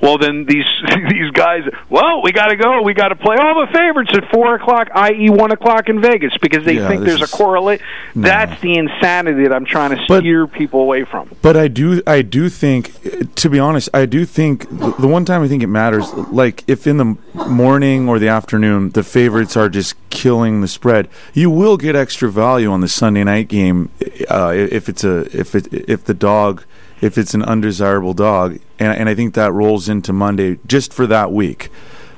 [0.00, 0.66] Well, then these
[1.10, 2.82] these guys, well, we got to go.
[2.82, 6.32] We got to play all the favorites at four o'clock, i.e., one o'clock in Vegas,
[6.40, 7.80] because they Yeah, think there's a correlate.
[8.14, 8.22] No.
[8.28, 11.30] That's the insanity that I'm trying to But- steer people away from.
[11.42, 15.24] But I do, I do think, to be honest, I do think the, the one
[15.24, 19.56] time I think it matters, like if in the morning or the afternoon the favorites
[19.56, 23.90] are just killing the spread, you will get extra value on the Sunday night game
[24.30, 26.64] uh, if it's a if it if the dog
[27.00, 31.06] if it's an undesirable dog, and and I think that rolls into Monday just for
[31.06, 31.70] that week.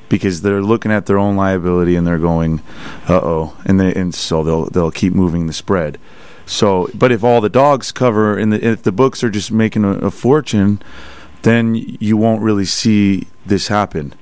[0.09, 2.63] Because they're looking at their own liability and they're going,
[3.09, 5.99] uh oh, and they and so they'll they'll keep moving the spread.
[6.51, 9.85] So, but if all the dogs cover and the, if the books are just making
[9.85, 10.83] a, a fortune,
[11.43, 14.15] then you won't really see this happen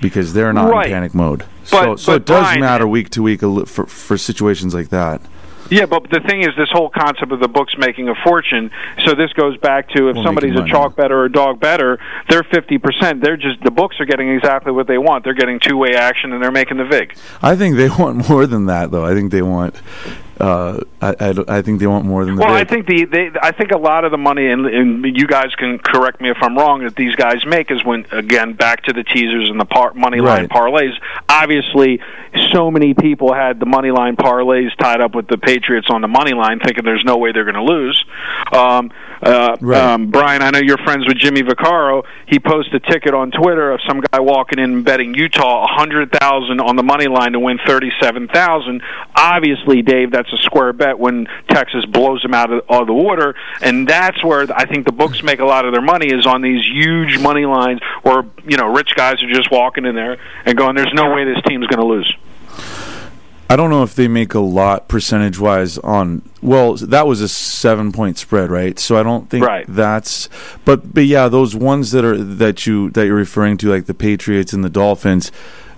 [0.00, 0.86] because they're not Right.
[0.88, 1.44] in panic mode.
[1.64, 4.88] so, But- so but it does Brian- matter week to week for for situations like
[4.88, 5.20] that.
[5.70, 8.70] Yeah, but the thing is, this whole concept of the books making a fortune.
[9.06, 11.98] So this goes back to if Well, somebody's a chalk bettor or a dog bettor,
[12.28, 13.22] they're fifty percent.
[13.22, 15.24] They're just the books are getting exactly what they want.
[15.24, 17.16] They're getting two way action and they're making the vig.
[17.40, 19.04] I think they want more than that, though.
[19.06, 19.76] I think they want.
[20.42, 22.40] Uh, I, I, I think they want more than the.
[22.42, 25.26] Well, I think the they, I think a lot of the money, and, and you
[25.28, 28.82] guys can correct me if I'm wrong, that these guys make is when again back
[28.84, 30.50] to the teasers and the par, money line Right.
[30.50, 30.94] parlays.
[31.28, 32.00] Obviously,
[32.52, 36.08] so many people had the money line parlays tied up with the Patriots on the
[36.08, 38.04] money line, thinking there's no way they're going to lose.
[38.52, 38.90] Um,
[39.22, 39.80] uh, Right.
[39.80, 42.02] um, Brian, I know you're friends with Jimmy Vaccaro.
[42.26, 45.68] He posted a ticket on Twitter of some guy walking in and betting Utah a
[45.68, 48.82] hundred thousand on the money line to win thirty-seven thousand.
[49.14, 53.34] Obviously, Dave, that's a square bet when Texas blows them out of, of the water,
[53.60, 56.42] and that's where I think the books make a lot of their money is on
[56.42, 60.56] these huge money lines, where you know rich guys are just walking in there and
[60.56, 62.12] going, "There's no way this team's going to lose."
[63.50, 66.22] I don't know if they make a lot percentage wise on.
[66.40, 68.78] Well, that was a seven point spread, right?
[68.78, 69.66] So I don't think Right.
[69.68, 70.30] that's.
[70.64, 73.94] But but yeah, those ones that are that you that you're referring to, like the
[73.94, 75.30] Patriots and the Dolphins.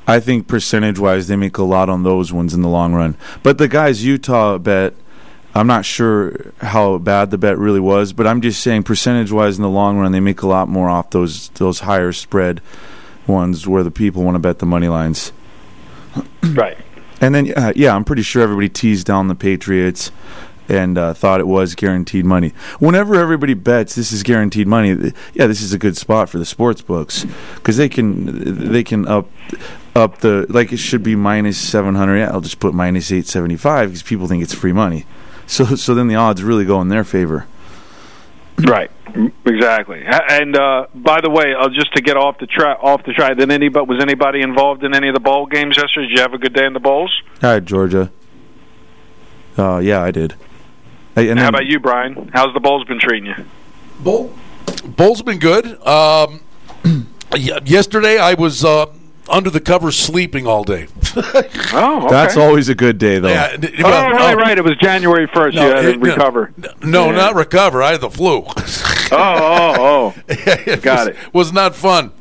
[0.06, 3.16] I think percentage wise, they make a lot on those ones in the long run.
[3.42, 4.94] But the guys Utah bet,
[5.54, 9.56] I'm not sure how bad the bet really was, but I'm just saying percentage wise
[9.56, 12.60] in the long run, they make a lot more off those those higher spread
[13.26, 15.32] ones where the people want to bet the money lines.
[16.44, 16.76] Right.
[17.20, 20.10] And then, uh, yeah, I'm pretty sure everybody teased down the Patriots.
[20.68, 22.52] and uh, thought it was guaranteed money.
[22.78, 26.44] Whenever everybody bets this is guaranteed money, yeah, this is a good spot for the
[26.44, 29.28] sports books because they can they can up
[29.94, 32.18] up the like it should be minus seven hundred.
[32.18, 35.06] Yeah, I'll just put minus eight seventy five because people think it's free money.
[35.46, 37.46] So so then the odds really go in their favor.
[38.66, 38.90] Right.
[39.44, 40.02] Exactly.
[40.06, 43.36] And uh, by the way, uh, just to get off the track, off the track,
[43.36, 46.08] did anybody was anybody involved in any of the bowl games yesterday?
[46.08, 47.14] Did you have a good day in the bowls?
[47.42, 48.10] Hi, Georgia.
[49.58, 50.34] Uh, yeah, I did.
[51.14, 52.30] Hey, and How then- about you, Brian?
[52.32, 53.44] How's the bowls been treating you?
[54.00, 54.32] Bowl,
[54.86, 55.66] bowl's been good.
[55.86, 56.40] Um,
[57.36, 58.86] yesterday I was uh,
[59.28, 60.86] under the covers sleeping all day.
[61.76, 62.08] Oh, okay.
[62.10, 63.28] That's always a good day, though.
[63.28, 64.58] Yeah, n- Oh, well, right, no, right.
[64.58, 65.56] It was January first.
[65.56, 66.52] no, you had it- to recover.
[66.82, 67.12] No, Yeah.
[67.16, 67.82] not recover.
[67.82, 68.44] I had the flu.
[68.46, 70.14] Oh, oh, oh.
[70.28, 71.34] it Got was, it.
[71.34, 72.12] Was not fun.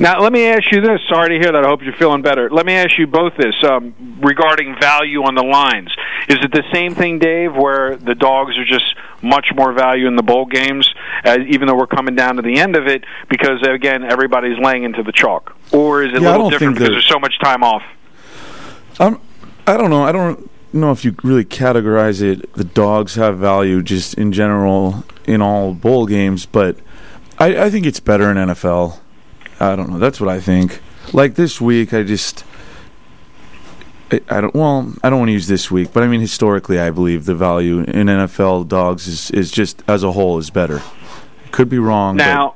[0.00, 0.98] Now, let me ask you this.
[1.10, 1.62] Sorry to hear that.
[1.62, 2.48] I hope you're feeling better.
[2.48, 5.94] Let me ask you both this um, regarding value on the lines.
[6.26, 10.16] Is it the same thing, Dave, where the dogs are just much more value in
[10.16, 10.88] the bowl games,
[11.22, 14.84] as, even though we're coming down to the end of it, because, again, everybody's laying
[14.84, 15.54] into the chalk?
[15.70, 17.82] Or is it Yeah, a little different because there's so much time off?
[18.98, 19.20] I'm,
[19.66, 20.02] I don't know.
[20.02, 22.54] I don't know if you really categorize it.
[22.54, 26.78] The dogs have value just in general in all bowl games, but
[27.38, 28.98] I, I think it's better in NFL.
[29.60, 29.98] I don't know.
[29.98, 30.80] That's what I think.
[31.12, 32.44] Like this week, I just.
[34.10, 34.54] I, I don't.
[34.54, 37.34] Well, I don't want to use this week, but I mean historically, I believe the
[37.34, 40.82] value in NFL dogs is is just as a whole is better.
[41.52, 42.16] Could be wrong.
[42.16, 42.54] Now,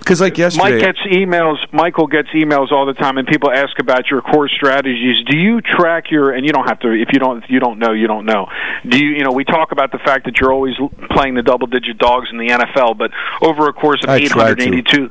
[0.00, 1.58] because like yesterday, Mike gets emails.
[1.72, 5.22] Michael gets emails all the time, and people ask about your core strategies.
[5.24, 6.32] Do you track your?
[6.32, 6.90] And you don't have to.
[6.90, 8.48] If you don't, if you don't know, you don't know.
[8.88, 9.10] Do you?
[9.12, 10.74] You know, we talk about the fact that you're always
[11.10, 15.10] playing the double-digit dogs in the NFL, but over a course of I 882.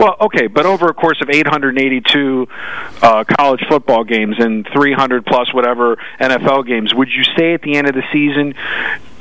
[0.00, 2.48] Well, okay, but over a course of 882
[3.02, 7.76] uh, college football games and 300 plus whatever NFL games, would you say at the
[7.76, 8.54] end of the season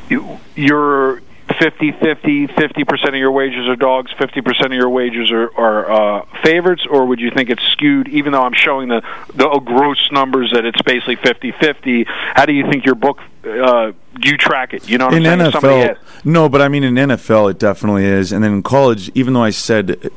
[0.07, 1.21] you, you're
[1.57, 6.25] 50 50 50% of your wages are dogs 50% of your wages are, are uh,
[6.43, 8.07] favorites or would you think it's skewed?
[8.09, 9.01] Even though i'm showing the,
[9.33, 13.93] the gross numbers that it's basically 50 50 how do you think your book uh,
[14.19, 14.89] do you track it?
[14.89, 18.05] You know what in i'm saying NFL, no, but I mean in NFL, it definitely
[18.05, 18.31] is.
[18.31, 20.11] And then in college, even though I said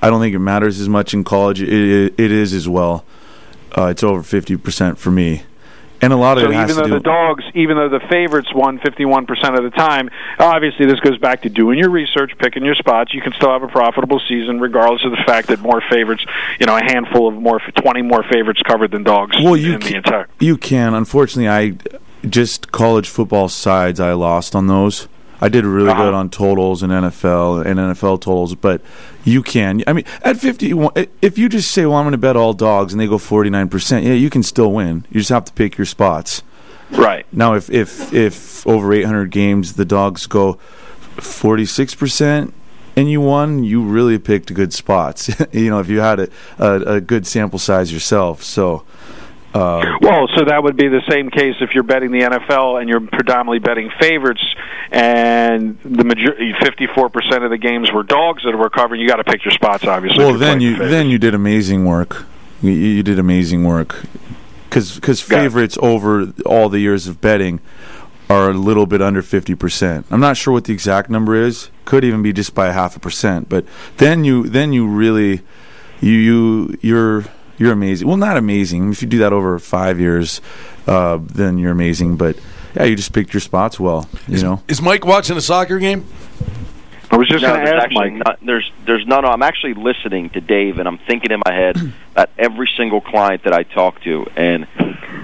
[0.00, 3.04] I don't think it matters as much in college, it, it, it is as well.
[3.76, 5.42] Uh, it's over fifty percent for me,
[6.02, 8.48] and a lot of So it has even though the dogs, even though the favorites
[8.54, 12.74] won 51% of the time, obviously this goes back to doing your research, picking your
[12.74, 13.14] spots.
[13.14, 16.24] You can still have a profitable season regardless of the fact that more favorites,
[16.60, 19.80] you know, a handful of more, 20 more favorites covered than dogs well, you in
[19.80, 20.28] the can, entire.
[20.40, 20.94] you can.
[20.94, 21.76] Unfortunately, I
[22.28, 23.98] just college football sides.
[24.00, 25.08] I lost on those.
[25.40, 26.04] I did really Uh-huh.
[26.04, 28.80] good on totals and NFL and NFL totals, but
[29.24, 29.82] you can.
[29.86, 30.72] I mean, at fifty,
[31.20, 33.50] if you just say, "Well, I'm going to bet all dogs," and they go forty
[33.50, 35.06] nine percent, yeah, you can still win.
[35.10, 36.42] You just have to pick your spots.
[36.92, 37.26] Right.
[37.32, 40.54] Now, if if if over 800 games the dogs go
[41.16, 42.54] 46 percent
[42.94, 45.30] and you won, you really picked good spots.
[45.52, 48.42] you know, if you had a, a, a good sample size yourself.
[48.42, 48.84] So,
[49.54, 52.88] uh, Well, so that would be the same case if you're betting the NFL and
[52.88, 54.42] you're predominantly betting favorites,
[54.90, 59.00] and the majority, 54% of the games were dogs that were covering.
[59.00, 60.24] You got to pick your spots, obviously.
[60.24, 60.90] well, then you favorites.
[60.90, 62.26] then you did amazing work.
[62.62, 64.02] You, you did amazing work
[64.68, 65.16] because it.
[65.18, 67.60] favorites over all the years of betting
[68.30, 70.04] are a little bit under 50%.
[70.10, 71.68] I'm not sure what the exact number is.
[71.84, 73.48] Could even be just by a half a percent.
[73.48, 73.66] But
[73.98, 75.42] then you then you really
[76.00, 77.24] you you you're
[77.62, 78.08] you're amazing.
[78.08, 78.90] Well, not amazing.
[78.92, 80.40] If you do that over 5 years,
[80.86, 82.36] uh, then you're amazing, but
[82.74, 84.62] yeah, you just picked your spots well, you know.
[84.68, 86.06] Is Mike watching a soccer game?
[87.10, 88.26] I was just no, going to ask actually Mike.
[88.26, 89.26] not, there's there's none.
[89.26, 91.76] I'm actually listening to Dave, and I'm thinking in my head
[92.12, 94.66] about every single client that I talk to, and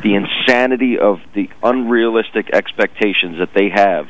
[0.02, 4.06] the insanity of the unrealistic expectations that they have.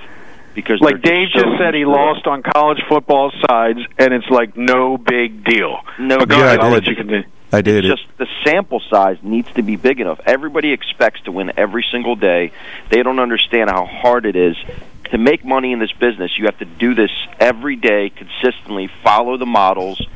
[0.55, 4.29] Because Like they're Dave so just said, he lost on college football sides, and it's
[4.29, 5.79] like no big deal.
[6.01, 6.59] No But go big ahead.
[6.59, 7.23] I'll let you continue.
[7.53, 10.21] I did it's just the sample size needs to be big enough.
[10.27, 12.53] Everybody expects to win every single day.
[12.91, 14.57] They don't understand how hard it is
[15.11, 16.37] to make money in this business.
[16.39, 18.91] You have to do this every day consistently.
[19.03, 20.07] Follow the models,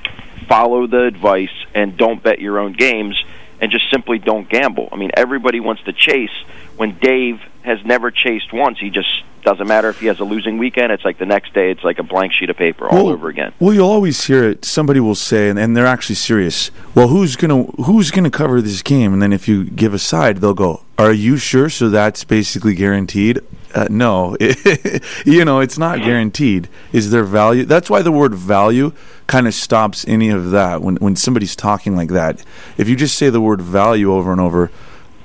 [0.47, 3.23] follow the advice, and don't bet your own games.
[3.63, 4.89] And just simply don't gamble.
[4.93, 6.35] I mean, everybody wants to chase.
[6.77, 9.09] When Dave has never chased once, he just
[9.45, 10.91] doesn't matter if he has a losing weekend.
[10.91, 13.29] It's like the next day, it's like a blank sheet of paper all Well- over
[13.29, 13.53] again.
[13.61, 14.65] Well, you'll always hear it.
[14.65, 16.73] Somebody will say, and, and they're actually serious.
[16.97, 19.13] Well, who's gonna who's gonna cover this game?
[19.13, 22.75] And then if you give a side, they'll go, "Are you sure?" So that's basically
[22.75, 23.41] guaranteed.
[23.75, 24.37] Uh, no,
[25.25, 26.69] you know it's not guaranteed.
[26.93, 27.65] Is there value?
[27.65, 28.93] That's why the word value
[29.33, 32.45] kind of stops any of that when when somebody's talking like that.
[32.77, 34.71] If you just say the word value over and over,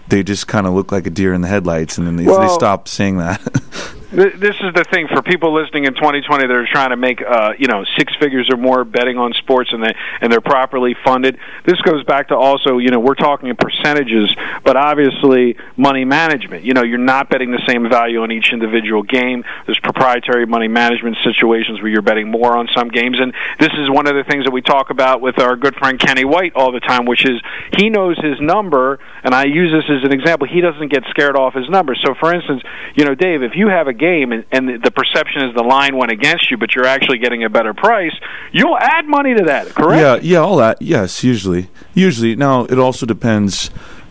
[0.07, 2.39] they just kind of look like a deer in the headlights, and then they, Well-
[2.39, 3.41] they stop saying that.
[4.09, 7.21] Th- This is the thing for people listening in 2020 that are trying to make,
[7.21, 10.95] uh, you know, six figures or more betting on sports, and they and they're properly
[11.03, 11.37] funded.
[11.65, 16.63] This goes back to also, you know, we're talking percentages, but obviously money management.
[16.63, 19.43] You know, you're not betting the same value on each individual game.
[19.65, 23.89] There's proprietary money management situations where you're betting more on some games, and this is
[23.89, 26.71] one of the things that we talk about with our good friend Kenny White all
[26.71, 27.41] the time, which is
[27.75, 30.47] he knows his number, and I use this as an example.
[30.47, 31.93] He doesn't get scared off his number.
[31.93, 32.63] So, for instance,
[32.95, 35.95] you know, Dave, if you have a game and, and the, perception is the line
[35.97, 38.13] went against you, but you're actually getting a better price,
[38.51, 40.23] you'll add money to that, correct?
[40.23, 40.81] Yeah, yeah, all that.
[40.81, 42.35] Yes, usually, usually.
[42.35, 43.67] Now it also depends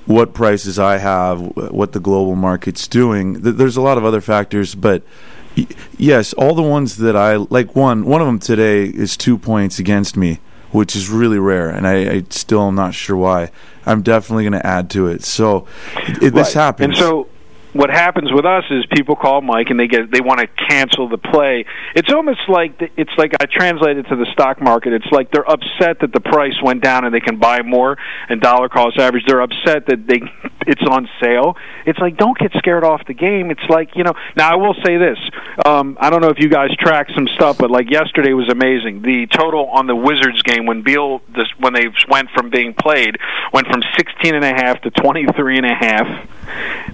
[0.06, 3.34] what prices I have, what the global market's doing.
[3.40, 5.02] There's a lot of other factors, but
[5.96, 7.74] yes, all the ones that I like.
[7.74, 10.38] One, one of them today is two points against me,
[10.70, 13.50] which is really rare, and I, I still am not sure why.
[13.84, 15.22] I'm definitely going to add to it.
[15.24, 16.62] So it, this Right.
[16.62, 16.88] happens.
[16.88, 17.28] And so
[17.76, 21.08] what happens with us is people call Mike and they get they want to cancel
[21.08, 21.64] the play.
[21.94, 24.92] It's almost like it's like I translate it to the stock market.
[24.92, 27.96] It's like they're upset that the price went down and they can buy more
[28.28, 29.24] and dollar cost average.
[29.26, 30.20] They're upset that they
[30.66, 31.56] it's on sale.
[31.84, 33.50] It's like don't get scared off the game.
[33.50, 34.14] It's like you know.
[34.36, 35.18] Now I will say this.
[35.64, 39.02] Um, I don't know if you guys track some stuff, but like yesterday was amazing.
[39.02, 43.18] The total on the Wizards game when Beal this when they went from being played
[43.52, 46.28] went from sixteen and a half to twenty three and a half.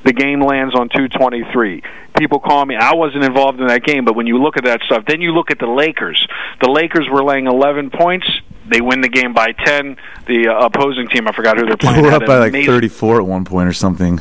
[0.04, 1.82] The game lands on 223.
[2.18, 2.76] People call me.
[2.76, 5.32] I wasn't involved in that game, but when you look at that stuff, then you
[5.32, 6.26] look at the Lakers.
[6.60, 8.26] The Lakers were laying 11 points.
[8.68, 9.96] They win the game by 10.
[10.26, 12.02] The uh, opposing team, I forgot who they're they playing.
[12.02, 14.20] were up by like amazing- 34 at one point or something.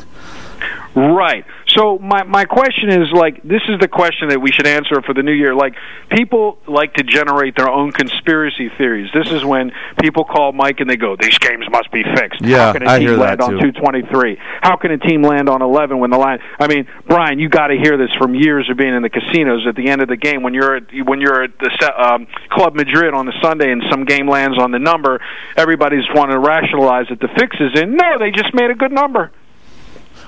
[0.94, 1.44] Right.
[1.74, 5.14] So my my question is like this is the question that we should answer for
[5.14, 5.54] the new year.
[5.54, 5.74] Like
[6.10, 9.10] people like to generate their own conspiracy theories.
[9.14, 12.66] This is when people call Mike and they go, "These games must be fixed." Yeah,
[12.66, 14.38] How can a I team land on 223?
[14.60, 16.40] How can a team land on 11 when the line?
[16.60, 19.66] I mean, Brian, you got to hear this from years of being in the casinos.
[19.66, 22.74] At the end of the game, when you're at, when you're at the um, Club
[22.74, 25.20] Madrid on the Sunday and some game lands on the number,
[25.56, 27.96] everybody's wanting to rationalize that the fix is in.
[27.96, 29.30] No, they just made a good number.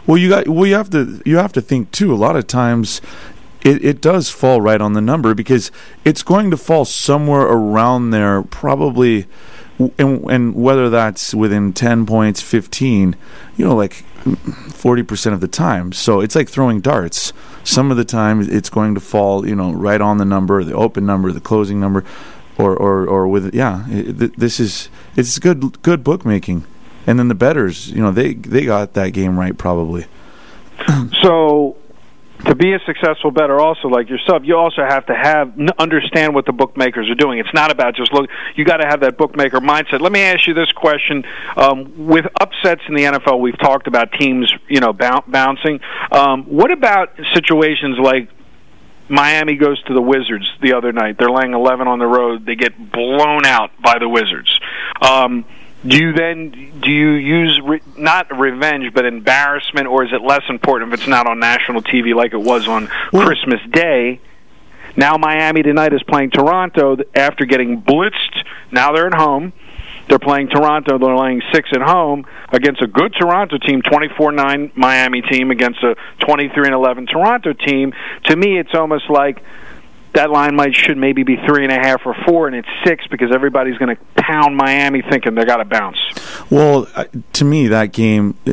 [0.06, 0.66] Well, you got well.
[0.66, 2.12] You have to you have to think too.
[2.12, 3.00] A lot of times,
[3.62, 5.70] it, it does fall right on the number because
[6.04, 9.26] it's going to fall somewhere around there, probably,
[9.98, 13.16] and, and whether that's within ten points, fifteen,
[13.56, 14.04] you know, like
[14.74, 15.92] forty percent of the time.
[15.92, 17.32] So it's like throwing darts.
[17.62, 20.74] Some of the time, it's going to fall, you know, right on the number, the
[20.74, 22.04] open number, the closing number,
[22.58, 23.86] or or or with yeah.
[23.88, 26.66] It, this is it's good good bookmaking.
[27.06, 30.06] And then the bettors, you know, they they got that game right probably.
[31.22, 31.76] So,
[32.44, 36.44] to be a successful bettor, also like yourself, you also have to have understand what
[36.44, 37.38] the bookmakers are doing.
[37.38, 38.28] It's not about just look.
[38.54, 40.00] You got to have that bookmaker mindset.
[40.00, 41.24] Let me ask you this question:
[41.56, 45.80] um, With upsets in the NFL, we've talked about teams, you know, bou- bouncing.
[46.12, 48.28] Um, what about situations like?
[49.06, 51.18] Miami goes to the Wizards the other night.
[51.18, 52.46] They're laying 11 on the road.
[52.46, 54.58] They get blown out by the Wizards.
[55.02, 55.44] Um,
[55.86, 60.42] do you then do you use re- not revenge but embarrassment, or is it less
[60.48, 64.20] important if it's not on national TV like it was on Christmas Day?
[64.96, 68.44] Now Miami tonight is playing Toronto after getting blitzed.
[68.70, 69.52] Now they're at home.
[70.08, 70.98] They're playing Toronto.
[70.98, 75.96] They're laying six at home against a good Toronto team, 24-9 Miami team against a
[76.20, 77.92] 23 and 11 Toronto team.
[78.24, 79.42] To me, it's almost like
[80.14, 83.06] that line might should maybe be three and a half or four, and it's six
[83.08, 85.98] because everybody's going to pound Miami, thinking they got to bounce.
[86.50, 88.52] Well, uh, to me, that game, uh,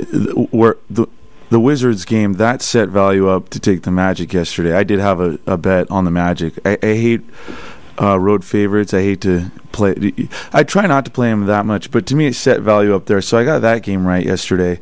[0.52, 1.08] where the
[1.50, 4.74] the Wizards game, that set value up to take the Magic yesterday.
[4.74, 6.58] I did have a, a bet on the Magic.
[6.66, 7.22] I, I hate
[8.02, 8.94] uh, road favorites.
[8.94, 10.14] I hate to play.
[10.54, 13.06] I try not to play them that much, but to me, it set value up
[13.06, 13.22] there.
[13.22, 14.80] So I got that game right yesterday.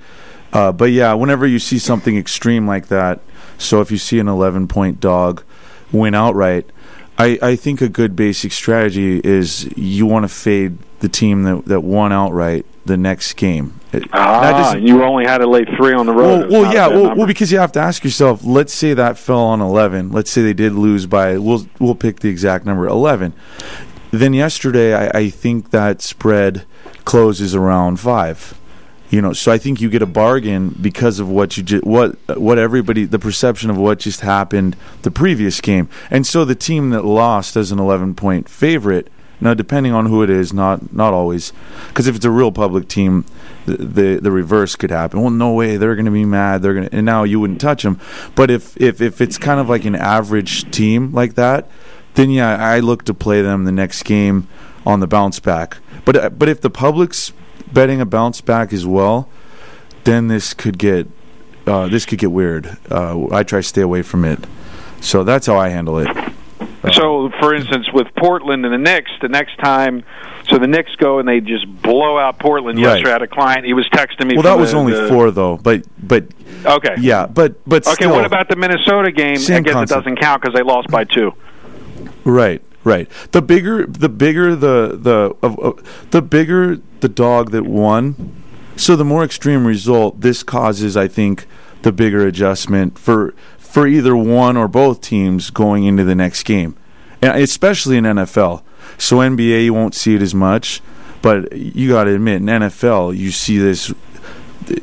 [0.54, 3.20] Uh, but yeah, whenever you see something extreme like that,
[3.58, 5.44] so if you see an 11 point dog
[5.91, 6.69] win outright,
[7.17, 11.65] I, I think a good basic strategy is you want to fade the team that,
[11.65, 13.80] that won outright the next game.
[13.91, 16.49] It- Ah, you only had to lay three on the road.
[16.52, 18.43] well, well yeah, well, well, because you have to ask yourself.
[18.43, 20.12] Let's say that fell on eleven.
[20.12, 21.38] Let's say they did lose by.
[21.38, 23.34] We'll we'll pick the exact number eleven.
[24.12, 26.65] Then yesterday, I, I think that spread
[27.06, 28.59] closes around five.
[29.10, 32.15] You know, so I think you get a bargain because of what you just what
[32.38, 36.91] what everybody the perception of what just happened the previous game, and so the team
[36.91, 39.10] that lost as an eleven point favorite.
[39.41, 41.54] Now, depending on who it is, not not always,
[41.88, 43.24] because if it's a real public team,
[43.65, 45.22] the, the the reverse could happen.
[45.22, 46.62] Well, no way, they're going to be mad.
[46.62, 48.00] They're going to, and now you wouldn't touch them.
[48.36, 51.69] But if if if it's kind of like an average team like that,
[52.15, 54.48] then yeah, I look to play them the next game
[54.86, 55.77] on the bounce back.
[56.04, 57.31] But but if the public's
[57.74, 59.30] betting a bounce back as well,
[60.04, 61.08] then this could get
[61.67, 62.78] uh, this could get weird.
[62.90, 64.40] Uh, I try to stay away from it.
[65.02, 66.08] So that's how I handle it.
[66.94, 70.04] So, for instance, with Portland and the Knicks, the next time,
[70.48, 72.78] so the Knicks go and they just blow out Portland.
[72.80, 72.86] Right.
[72.94, 73.65] Yesterday, I had a client.
[73.65, 74.36] He was texting me.
[74.36, 75.58] Well, that was the- only the- four though.
[75.58, 76.26] But but
[76.65, 76.96] Okay.
[77.00, 77.94] yeah, but but Okay.
[77.96, 79.34] still, What about the Minnesota game?
[79.36, 79.92] I guess concept.
[79.92, 81.34] it doesn't count because they lost by two.
[82.24, 83.10] Right, right.
[83.32, 88.36] The bigger, the bigger the the of, of, the bigger the dog that won.
[88.75, 91.46] So the more extreme result, this causes, I think,
[91.82, 96.75] the bigger adjustment for for either one or both teams going into the next game,
[97.21, 98.63] and especially in NFL.
[98.98, 100.82] So NBA, you won't see it as much,
[101.21, 103.94] but you got to admit, in NFL, you see this.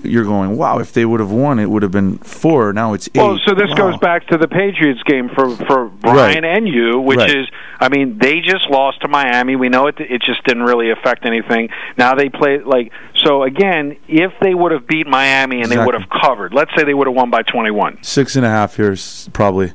[0.03, 0.79] You're going, wow!
[0.79, 2.73] If they would have won, it would have been four.
[2.73, 3.19] Now it's eight.
[3.21, 3.91] Well, so this Wow.
[3.91, 6.45] goes back to the Patriots game for for Brian Right.
[6.45, 7.37] and you, which Right.
[7.37, 7.47] is,
[7.81, 9.57] I mean, they just lost to Miami.
[9.57, 9.97] We know it.
[9.99, 11.69] It just didn't really affect anything.
[11.97, 12.93] Now they play like
[13.25, 13.97] so again.
[14.09, 17.07] If they would have beat Miami and they would have covered, let's say they would
[17.07, 17.99] have won by twenty one.
[18.03, 19.73] six and a half here, s- probably.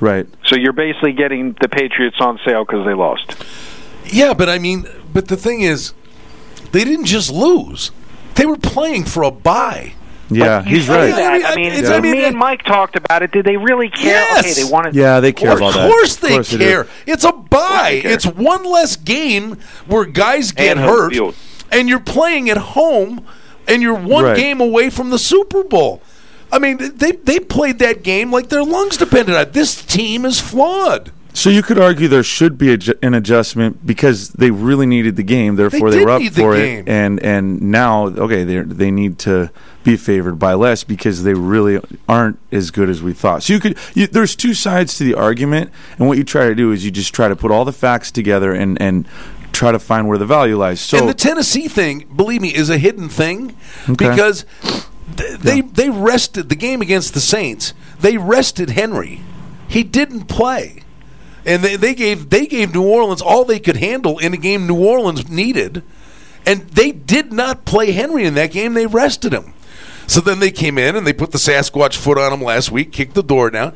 [0.00, 0.26] Right.
[0.46, 3.36] So you're basically getting the Patriots on sale because they lost.
[4.06, 5.94] Yeah, but I mean, but the thing is,
[6.72, 7.90] they didn't just lose;
[8.34, 9.94] they were playing for a bye.
[10.30, 11.10] Yeah, But he's right.
[11.14, 13.30] That, I mean, I mean, it's- I mean, me and Mike talked about it.
[13.30, 14.06] Did they really care?
[14.14, 14.40] Yes!
[14.40, 14.94] Okay, they wanted.
[14.94, 15.88] Yeah, they care Of about that.
[15.90, 16.58] course they course do.
[16.58, 16.86] care.
[17.06, 17.90] It's a bye.
[17.92, 18.12] they care.
[18.12, 21.34] It's one less game where guys get And hurt, field.
[21.70, 23.22] and you're playing at home,
[23.68, 24.36] and you're one Right.
[24.36, 26.00] game away from the Super Bowl.
[26.50, 29.52] I mean, they they played that game like their lungs depended on it.
[29.52, 31.12] This team is flawed.
[31.36, 35.24] So you could argue there should be ju- an adjustment because they really needed the
[35.24, 36.86] game, therefore they, did were up for game.
[36.86, 39.50] it, and and now okay they they need to
[39.82, 43.42] be favored by less because they really aren't as good as we thought.
[43.42, 46.54] So you could you, there's two sides to the argument, and what you try to
[46.54, 49.04] do is you just try to put all the facts together and and
[49.52, 50.80] try to find where the value lies.
[50.80, 53.56] So and the Tennessee thing, believe me, is a hidden thing
[53.88, 54.08] Okay.
[54.08, 54.46] because
[55.16, 57.74] th- they they rested the game against the Saints.
[58.00, 59.20] They rested Henry.
[59.66, 60.82] He didn't play.
[61.46, 64.66] And they, they gave they gave New Orleans all they could handle in a game
[64.66, 65.82] New Orleans needed.
[66.46, 68.74] And they did not play Henry in that game.
[68.74, 69.54] They rested him.
[70.06, 72.92] So then they came in and they put the Sasquatch foot on him last week,
[72.92, 73.74] kicked the door down.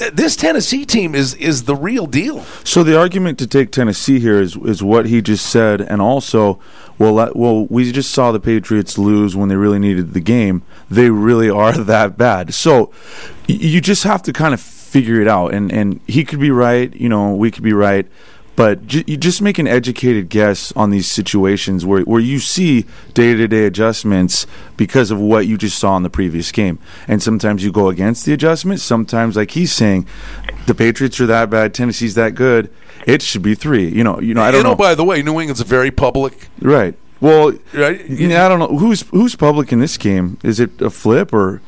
[0.00, 2.40] Th- This Tennessee team is is the real deal.
[2.64, 6.58] So the argument to take Tennessee here is is what he just said, and also,
[6.98, 10.62] well, well, we just saw the Patriots lose when they really needed the game.
[10.90, 12.54] They really are that bad.
[12.54, 12.90] So
[13.46, 16.92] you just have to kind of figure it out, and and he could be right,
[16.96, 18.08] you know, we could be right.
[18.56, 22.84] But ju- you just make an educated guess on these situations where, where you see
[23.14, 24.46] day to day adjustments
[24.76, 26.78] because of what you just saw in the previous game.
[27.08, 28.80] And sometimes you go against the adjustment.
[28.80, 30.06] Sometimes, like he's saying,
[30.66, 32.70] the Patriots are that bad, Tennessee's that good.
[33.06, 33.88] It should be three.
[33.88, 34.42] You know, you know.
[34.42, 34.76] I don't and know.
[34.76, 36.94] by the way, New England's a very public right.
[37.22, 38.04] Well, Right.
[38.08, 40.38] yeah, I don't know who's who's public in this game.
[40.42, 41.60] Is it a flip or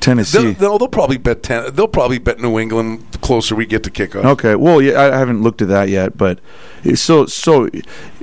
[0.00, 0.52] Tennessee?
[0.52, 3.90] They'll, they'll, probably bet ten, they'll probably bet New England the closer we get to
[3.90, 4.24] kickoff.
[4.24, 4.54] Okay.
[4.54, 6.40] Well, yeah, I haven't looked at that yet, but
[6.94, 7.68] so so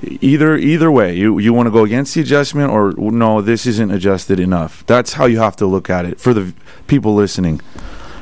[0.01, 3.91] either either way, you you want to go against the adjustment or no, this isn't
[3.91, 4.85] adjusted enough.
[4.87, 6.53] That's how you have to look at it for the
[6.87, 7.61] people listening.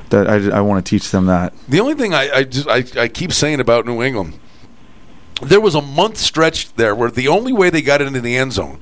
[0.10, 1.53] That I, I want to teach them that.
[1.68, 4.38] The only thing I I, just, I I keep saying about New England,
[5.41, 8.53] there was a month stretch there where the only way they got into the end
[8.53, 8.82] zone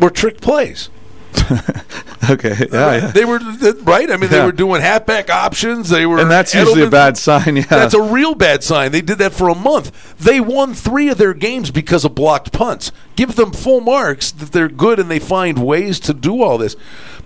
[0.00, 0.90] were trick plays.
[2.30, 2.54] Okay.
[2.72, 2.96] Yeah.
[2.96, 3.06] yeah.
[3.08, 3.38] They were
[3.82, 4.10] right.
[4.10, 4.46] I mean, they Yeah.
[4.46, 5.90] were doing halfback options.
[5.90, 7.56] They were, And that's usually a bad sign.
[7.56, 7.64] Yeah.
[7.68, 8.92] That's a real bad sign.
[8.92, 10.16] They did that for a month.
[10.18, 12.92] They won three of their games because of blocked punts.
[13.14, 16.76] Give them full marks that they're good and they find ways to do all this.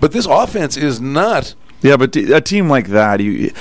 [0.01, 1.55] But this offense is not.
[1.81, 3.53] Yeah, but a team like that, you,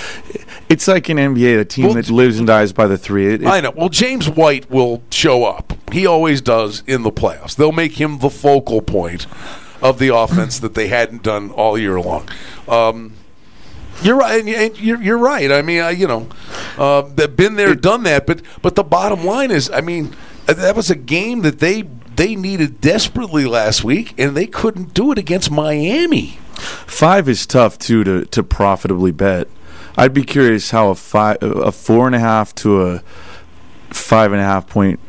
[0.70, 3.32] it's like an NBA, a team Well, that lives and dies by the three.
[3.32, 3.70] It, it- I know.
[3.76, 5.74] Well, James White will show up.
[5.92, 7.56] He always does in the playoffs.
[7.56, 9.28] They'll make him the focal point
[9.82, 12.28] of the offense that they hadn't done all year long.
[12.68, 13.14] Um,
[14.04, 14.40] you're right.
[14.40, 15.52] and you- and You're, you're right.
[15.52, 16.28] I mean, I, you know,
[16.78, 18.26] uh, they've been there, done that.
[18.28, 20.16] But but the bottom line is, I mean,
[20.46, 21.84] that was a game that they
[22.16, 26.40] they needed desperately last week, and they couldn't do it against Miami.
[26.88, 29.48] Five is tough too to to profitably bet.
[30.00, 33.00] I'd be curious how a five, a four and a half to a
[33.90, 35.00] five and a half point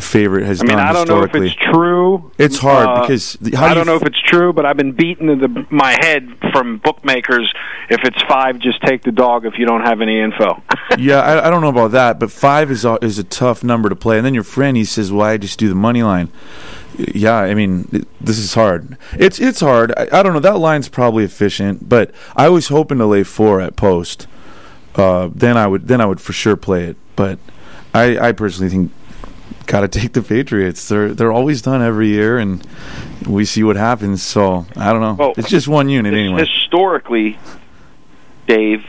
[0.00, 2.30] favorite has I mean, done I don't know if it's true.
[2.38, 4.92] It's hard Uh, because the- I do don't know if it's true, but I've been
[4.92, 7.52] beaten in the, my head from bookmakers.
[7.88, 9.46] If it's five, just take the dog.
[9.46, 10.62] If you don't have any info.
[10.98, 13.88] yeah, I, I don't know about that, but five is a, is a tough number
[13.88, 14.16] to play.
[14.16, 16.30] And then your friend he says, "Well, I just do the money line."
[16.98, 18.96] Yeah, I mean, it, this is hard.
[19.18, 19.92] It's it's hard.
[19.96, 20.40] I, I don't know.
[20.40, 24.26] That line's probably efficient, but I was hoping to lay four at post.
[24.94, 26.96] Uh, then I would then I would for sure play it.
[27.16, 27.38] But
[27.92, 28.92] I, I personally think
[29.66, 30.88] got to take the Patriots.
[30.88, 32.66] They're they're always done every year, and
[33.26, 34.22] we see what happens.
[34.22, 35.14] So I don't know.
[35.14, 36.46] Well, it's just one unit anyway.
[36.46, 37.38] Historically,
[38.46, 38.84] Dave,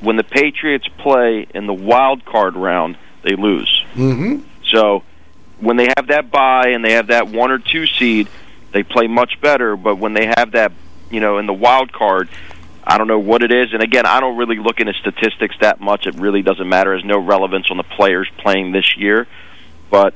[0.00, 3.84] when the Patriots play in the wild card round, they lose.
[3.94, 4.44] Mm-hmm.
[4.64, 5.04] So
[5.60, 8.28] when they have that bye and they have that one or two seed,
[8.72, 9.76] they play much better.
[9.76, 10.72] But when they have that,
[11.10, 12.28] you know, in the wild card,
[12.84, 13.72] I don't know what it is.
[13.72, 16.06] And again, I don't really look into statistics that much.
[16.06, 16.94] It really doesn't matter.
[16.94, 19.28] It has no relevance on the players playing this year.
[19.92, 20.14] But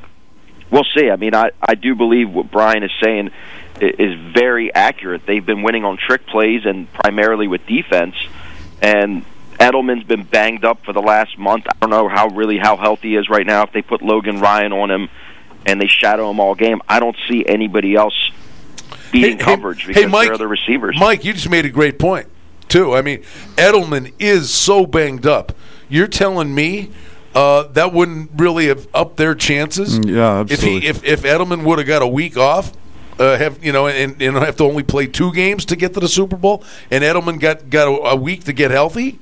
[0.70, 1.10] we'll see.
[1.10, 3.30] I mean, I, I do believe what Brian is saying
[3.78, 5.26] is very accurate.
[5.26, 8.14] They've been winning on trick plays and primarily with defense.
[8.80, 9.24] And
[9.60, 11.66] Edelman's been banged up for the last month.
[11.68, 13.64] I don't know how really how healthy he is right now.
[13.64, 15.10] If they put Logan Ryan on him
[15.66, 18.14] and they shadow him all game, I don't see anybody else
[19.12, 20.96] beating Hey, hey- coverage hey, because Mike- they're other receivers.
[20.98, 22.28] Mike, you just made a great point
[22.68, 22.94] too.
[22.94, 23.22] I mean,
[23.56, 25.52] Edelman is so banged up.
[25.88, 26.90] You're telling me
[27.37, 29.99] uh, that wouldn't really have upped their chances?
[29.99, 30.80] Mm, yeah, If absolutely.
[30.80, 32.72] he if if Edelman would have got a week off,
[33.20, 36.01] uh, have you know, and, and have to only play two games to get to
[36.01, 39.18] the Super Bowl, and Edelman got got a, a week to get healthy.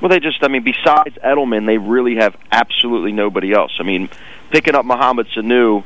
[0.00, 3.76] Well, they just, I mean, besides Edelman, they really have absolutely nobody else.
[3.78, 4.08] I mean,
[4.50, 5.84] picking up Mohamed Sanu,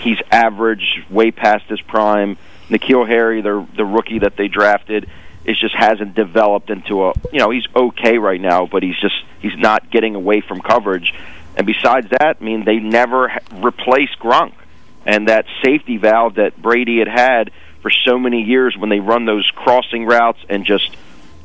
[0.00, 2.36] he's average, way past his prime.
[2.68, 5.08] N'Keal Harry, the the rookie that they drafted,
[5.48, 9.16] is just hasn't developed into a, you know, he's okay right now, but he's just
[9.40, 11.14] he's not getting away from coverage.
[11.56, 14.52] And besides that, I mean, they never replaced Gronk,
[15.04, 17.50] and that safety valve that Brady had had
[17.82, 20.96] for so many years when they run those crossing routes and just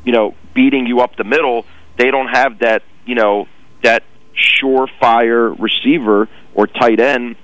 [0.03, 1.65] you know, beating you up the middle,
[1.97, 3.47] they don't have that, you know,
[3.81, 4.03] that
[4.35, 7.35] surefire receiver or tight end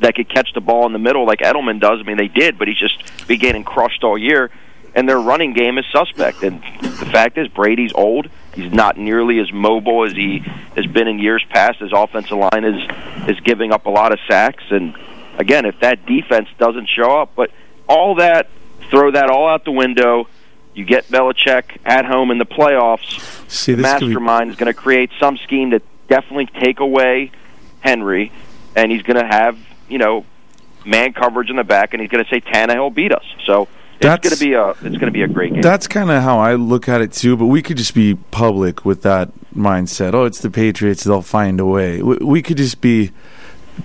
[0.00, 2.00] that could catch the ball in the middle like Edelman does.
[2.00, 4.50] I mean, they did, but he's just been getting crushed all year.
[4.94, 6.42] And their running game is suspect.
[6.42, 8.28] And the fact is, Brady's old.
[8.54, 10.40] He's not nearly as mobile as he
[10.74, 11.78] has been in years past.
[11.78, 14.64] His offensive line is is giving up a lot of sacks.
[14.70, 14.94] And
[15.38, 17.50] again, if that defense doesn't show up, but
[17.88, 18.48] all that,
[18.90, 20.28] throw that all out the window.
[20.74, 23.20] You get Belichick at home in the playoffs.
[23.50, 26.80] See, the this could be mastermind is going to create some scheme to definitely take
[26.80, 27.32] away
[27.80, 28.32] Henry,
[28.76, 30.24] and he's going to have you know
[30.84, 33.24] man coverage in the back, and he's going to say Tannehill beat us.
[33.44, 33.68] So
[34.00, 35.60] it's That's- going to be a it's going to be a great game.
[35.62, 37.36] That's kind of how I look at it too.
[37.36, 40.14] But we could just be public with that mindset.
[40.14, 42.00] Oh, it's the Patriots; they'll find a way.
[42.02, 43.12] We, we could just be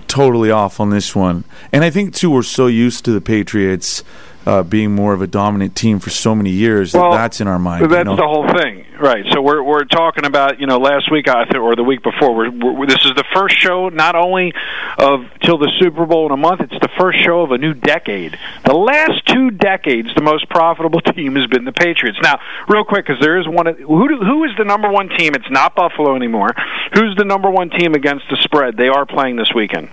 [0.08, 1.44] totally off on this one.
[1.72, 4.02] And I think too, we're so used to the Patriots
[4.46, 7.48] uh, being more of a dominant team for so many years Well, that that's in
[7.48, 7.82] our mind.
[7.82, 8.16] you That's know?
[8.16, 9.24] the whole thing, right?
[9.32, 12.34] So we're we're talking about you know last week I think or the week before.
[12.34, 14.52] We're, we're, this is the first show not only
[14.98, 16.60] of till the Super Bowl in a month.
[16.60, 18.38] It's the first show of a new decade.
[18.64, 22.18] The last two decades, the most profitable team has been the Patriots.
[22.22, 22.38] Now,
[22.68, 23.66] real quick, because there is one.
[23.66, 25.34] Who do, who is the number one team?
[25.34, 26.50] It's not Buffalo anymore.
[26.94, 28.76] Who's the number one team against the spread?
[28.76, 29.88] They are playing this weekend.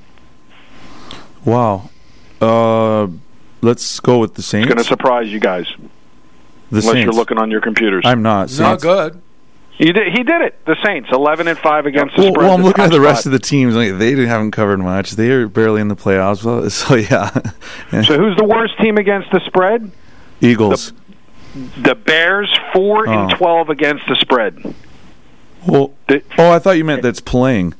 [1.43, 1.89] Wow.
[2.39, 3.07] Uh,
[3.63, 4.67] let's go with the Saints.
[4.67, 7.03] It's going to surprise you guys the unless Saints.
[7.05, 8.03] you're looking on your computers.
[8.05, 8.57] I'm not.
[8.59, 9.21] Not good.
[9.75, 10.13] He did.
[10.15, 10.63] He did it.
[10.65, 12.45] The Saints, eleven and five against the Well, spread.
[12.45, 13.75] well, I'm looking at top the rest of the teams.
[13.75, 15.11] Like, they haven't covered much.
[15.11, 16.43] They're barely in the playoffs.
[16.43, 17.31] Well, so yeah,
[18.03, 19.91] So who's the worst team against the spread?
[20.41, 20.93] Eagles.
[21.81, 23.35] The Bears, four and Oh.
[23.35, 24.75] twelve against the spread.
[25.67, 27.73] well, The- oh, I thought you meant that's playing.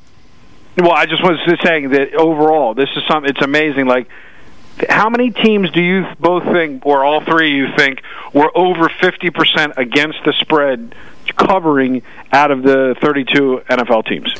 [0.77, 3.25] Well, I just was just saying that overall, this is some.
[3.25, 3.85] It's amazing.
[3.85, 4.07] Like,
[4.89, 8.01] how many teams do you both think, or all three of you think,
[8.33, 10.95] were over fifty percent against the spread,
[11.37, 12.01] covering
[12.31, 14.33] out of the thirty-two NFL teams?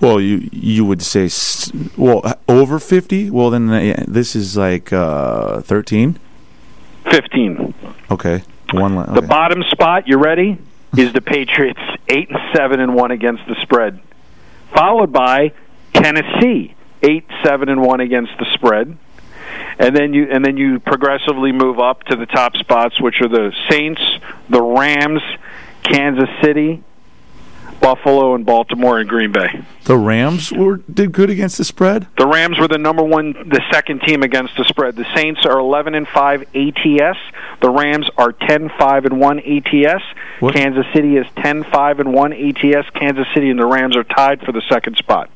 [0.00, 1.30] Well, you you would say
[1.96, 3.30] well over fifty.
[3.30, 6.18] Well, then uh, this is like uh, thirteen.
[7.10, 7.74] Fifteen.
[8.10, 8.42] Okay,
[8.72, 8.96] one.
[8.96, 10.58] la- The bottom spot, you ready?
[10.96, 14.00] Is the Patriots eight and seven and one against the spread,
[14.74, 15.52] followed by
[15.92, 18.96] Tennessee eight seven and one against the spread,
[19.78, 23.28] and then you and then you progressively move up to the top spots, which are
[23.28, 24.00] the Saints,
[24.48, 25.22] the Rams,
[25.82, 26.82] Kansas City,
[27.80, 29.62] Buffalo, and Baltimore and Green Bay.
[29.84, 32.06] The Rams were did good against the spread.
[32.16, 34.96] The Rams were the number one, the second team against the spread.
[34.96, 37.18] The Saints are 11 and 5 ATS.
[37.60, 40.02] The Rams are 10 5 and 1 ATS.
[40.40, 40.54] What?
[40.54, 42.88] Kansas City is 10 5 and 1 ATS.
[42.94, 45.28] Kansas City and the Rams are tied for the second spot.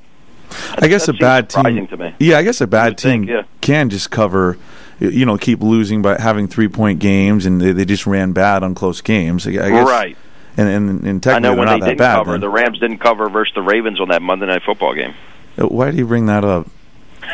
[0.78, 1.86] I guess a bad team.
[1.86, 2.14] to me.
[2.18, 3.42] Yeah, I guess a bad would think, team yeah.
[3.61, 4.57] can just cover.
[5.01, 8.64] You know, keep losing by having three point games, and they, they just ran bad
[8.64, 9.46] on close games.
[9.46, 10.16] I, I guess, Right.
[10.57, 12.14] And and, and I technically know when they're they not that didn't bad.
[12.16, 12.40] cover, then.
[12.40, 15.14] the Rams didn't cover versus the Ravens on that Monday Night Football game.
[15.57, 16.66] Uh, Why do you bring that up?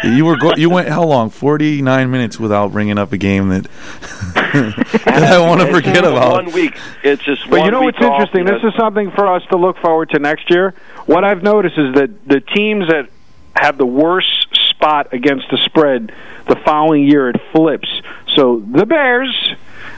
[0.02, 1.30] You were go- you went how long?
[1.30, 3.62] Forty nine minutes without bringing up a game that,
[4.34, 6.32] that I want to forget about.
[6.44, 6.76] One week.
[7.02, 7.48] It's just.
[7.48, 8.40] But one you know week what's off, interesting?
[8.40, 8.58] you know.
[8.58, 10.74] This is something for us to look forward to next year.
[11.06, 13.08] What I've noticed is that the teams that
[13.54, 16.12] have the worst spot against the spread
[16.48, 17.88] the following year it flips
[18.34, 19.54] So the Bears,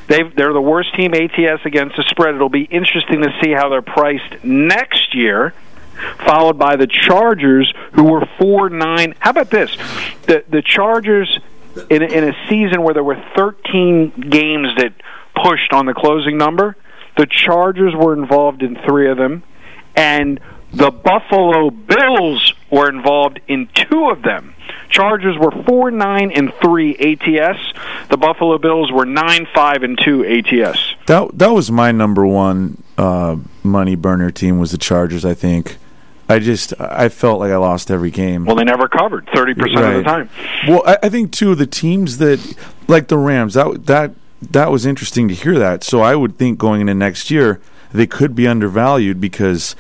[0.09, 2.35] they they're the worst team ATS against the spread.
[2.35, 5.55] It'll be interesting to see how they're priced next year.
[6.27, 9.15] Followed by the Chargers, who were four nine.
[9.19, 9.75] How about this?
[10.27, 11.39] The the Chargers
[11.89, 14.93] in a, in a season where there were 13 games that
[15.35, 16.77] pushed on the closing number.
[17.17, 19.43] The Chargers were involved in three of them,
[19.95, 20.39] and
[20.77, 24.55] the Buffalo Bills were involved in two of them.
[24.89, 27.59] Chargers were four nine and three ATS.
[28.09, 30.95] The Buffalo Bills were nine five and two ATS.
[31.07, 35.25] That that was my number one uh, money burner team was the Chargers.
[35.25, 35.79] I think.
[36.29, 38.45] I just I felt like I lost every game.
[38.45, 40.29] Well, they never covered thirty percent of the time.
[40.67, 42.57] Well, I, I think too the teams that
[42.89, 44.13] like the Rams that that
[44.43, 45.85] that was interesting to hear that.
[45.85, 47.61] So I would think going into next year
[47.93, 49.77] they could be undervalued because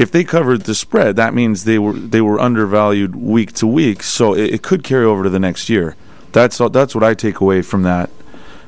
[0.00, 4.02] if they covered the spread, that means they were they were undervalued week to week.
[4.02, 5.94] So it, it could carry over to the next year.
[6.32, 8.08] That's all, that's what I take away from that.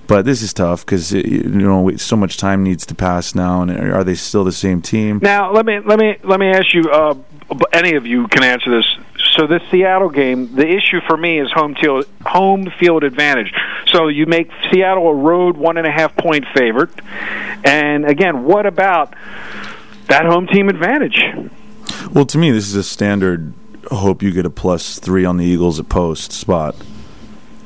[0.06, 3.70] But this is tough because you know so much time needs to pass now, and
[3.70, 5.20] are they still the same team?
[5.22, 6.90] Now let me let me let me ask you.
[6.90, 7.14] Uh,
[7.72, 8.86] any of you can answer this.
[9.36, 13.52] So this Seattle game, the issue for me is home field home field advantage.
[13.86, 16.90] So you make Seattle a road one and a half point favorite,
[17.64, 19.14] and again, what about
[20.08, 21.22] that home team advantage?
[22.12, 23.52] Well, to me, this is a standard.
[23.90, 26.76] Hope you get a plus three on the Eagles at post spot.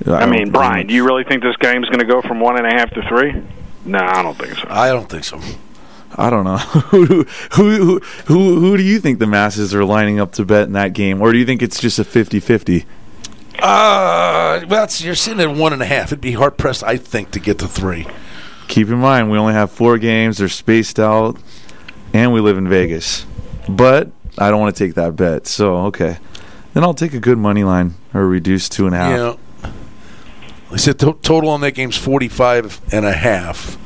[0.07, 2.57] I, I mean, Brian, do you really think this game's going to go from one
[2.57, 3.43] and a half to three?
[3.85, 4.67] No, I don't think so.
[4.69, 5.41] I don't think so.
[6.15, 6.57] I don't know.
[6.91, 10.73] who, who, who, who do you think the masses are lining up to bet in
[10.73, 11.21] that game?
[11.21, 12.87] Or do you think it's just a 50 50?
[13.59, 16.09] Uh, well, you're sitting at one and a half.
[16.09, 18.07] It'd be hard pressed, I think, to get to three.
[18.69, 20.39] Keep in mind, we only have four games.
[20.39, 21.39] They're spaced out,
[22.17, 23.27] and we live in Vegas.
[23.69, 25.47] But I don't want to take that bet.
[25.47, 26.19] So, okay.
[26.73, 29.39] Then I'll take a good money line or reduce two and a half.
[29.63, 29.71] Yeah.
[30.71, 33.79] They said to- total on that game's 45 and a half.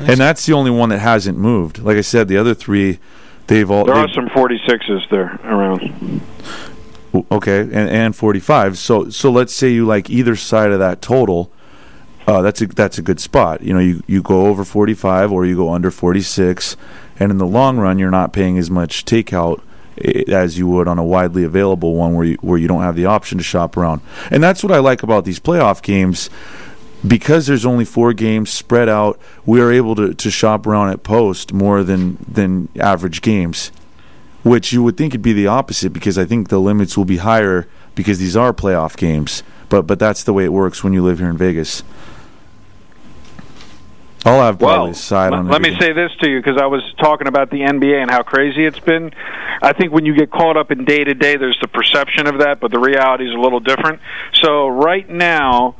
[0.00, 1.78] And that's the only one that hasn't moved.
[1.78, 2.98] Like I said, the other three,
[3.46, 3.84] they've all.
[3.84, 6.20] There are some 46s there around.
[7.32, 8.78] Okay, and, and 45.
[8.78, 11.50] So so let's say you like either side of that total.
[12.26, 13.62] Uh, that's a that's a good spot.
[13.62, 16.76] You know, you, you go over 45 or you go under 46,
[17.18, 19.60] and in the long run, you're not paying as much takeout
[20.02, 22.96] eh, as you would on a widely available one where you where you don't have
[22.96, 24.00] the option to shop around.
[24.30, 26.30] And that's what I like about these playoff games.
[27.06, 31.04] Because there's only four games spread out, we are able to, to shop around at
[31.04, 33.70] post more than than average games
[34.42, 37.18] which you would think it'd be the opposite because I think the limits will be
[37.18, 39.42] higher because these are playoff games.
[39.68, 41.82] But but that's the way it works when you live here in Vegas.
[44.28, 45.48] I'll have well, side on.
[45.48, 48.22] Let me say this to you because I was talking about the NBA and how
[48.22, 49.12] crazy it's been.
[49.62, 52.40] I think when you get caught up in day to day, there's the perception of
[52.40, 54.00] that, but the reality is a little different.
[54.34, 55.76] So right now.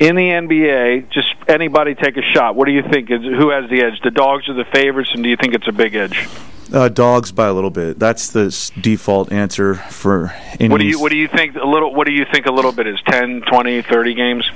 [0.00, 2.56] In the NBA, just anybody take a shot.
[2.56, 3.08] What do you think?
[3.08, 4.00] Is, who has the edge?
[4.02, 6.28] The dogs are the favorites, and do you think it's a big edge?
[6.72, 8.00] Uh, dogs by a little bit.
[8.00, 8.46] That's the
[8.80, 10.28] default answer for.
[10.58, 11.54] What do you What do you think?
[11.54, 11.94] A little.
[11.94, 12.46] What do you think?
[12.46, 14.50] A little bit is 10, 20, 30 games.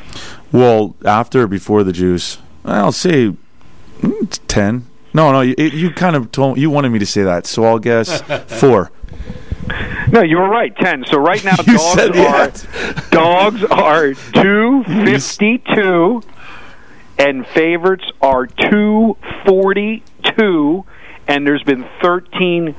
[0.50, 3.34] Well, after before the juice, I'll say
[4.00, 4.86] mm, ten.
[5.14, 7.78] No, no, you, you kind of told you wanted me to say that, so I'll
[7.78, 8.20] guess
[8.60, 8.90] four.
[10.10, 10.76] No, you were right.
[10.76, 11.04] Ten.
[11.06, 16.22] So right now, dogs are dogs are two fifty two,
[17.18, 20.02] and favorites are two forty
[20.36, 20.84] two,
[21.26, 22.74] and there's been thirteen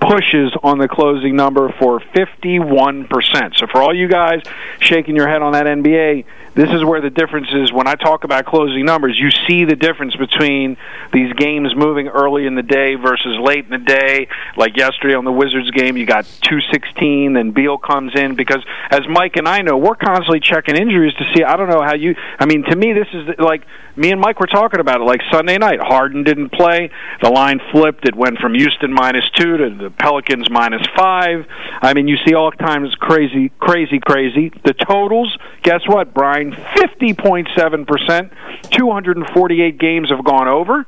[0.00, 3.58] pushes on the closing number for 51%.
[3.58, 4.42] So for all you guys
[4.78, 6.24] shaking your head on that NBA,
[6.58, 9.76] this is where the difference is when I talk about closing numbers, you see the
[9.76, 10.76] difference between
[11.12, 14.26] these games moving early in the day versus late in the day.
[14.56, 19.02] Like yesterday on the Wizards game, you got 216, then Beal comes in because as
[19.08, 22.16] Mike and I know, we're constantly checking injuries to see I don't know how you
[22.40, 23.62] I mean to me this is like
[23.94, 25.80] me and Mike were talking about it like Sunday night.
[25.80, 26.90] Harden didn't play.
[27.22, 28.04] The line flipped.
[28.04, 31.46] It went from Houston minus two to the Pelicans minus five.
[31.80, 34.50] I mean, you see all times crazy, crazy, crazy.
[34.64, 36.52] The totals, guess what, Brian?
[36.52, 38.70] 50.7%.
[38.70, 40.86] 248 games have gone over.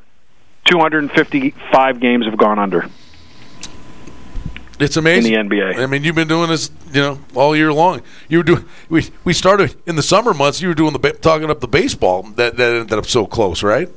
[0.66, 2.86] 255 games have gone under.
[4.78, 5.78] It's amazing in the NBA.
[5.78, 8.01] I mean, you've been doing this, you know, all year long.
[8.28, 8.64] You were doing.
[8.88, 10.62] We we started in the summer months.
[10.62, 13.90] You were doing the talking up the baseball that that ended up so close, right?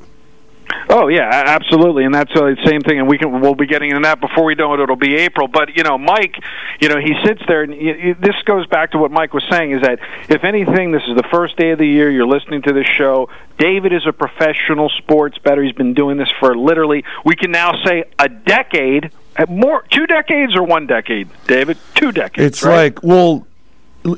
[0.89, 2.99] Oh yeah, absolutely, and that's uh, the same thing.
[2.99, 4.79] And we can we'll be getting into that before we know it.
[4.79, 5.47] It'll be April.
[5.47, 6.35] But you know, Mike,
[6.81, 9.43] you know, he sits there, and y y this goes back to what Mike was
[9.49, 12.09] saying: is that if anything, this is the first day of the year.
[12.11, 13.29] You're listening to this show.
[13.57, 15.63] David is a professional sports bettor.
[15.63, 19.11] He's been doing this for literally, we can now say a decade.
[19.37, 21.77] uh, More two decades or one decade, David?
[21.95, 22.45] Two decades.
[22.45, 22.75] It's right?
[22.75, 23.47] like well,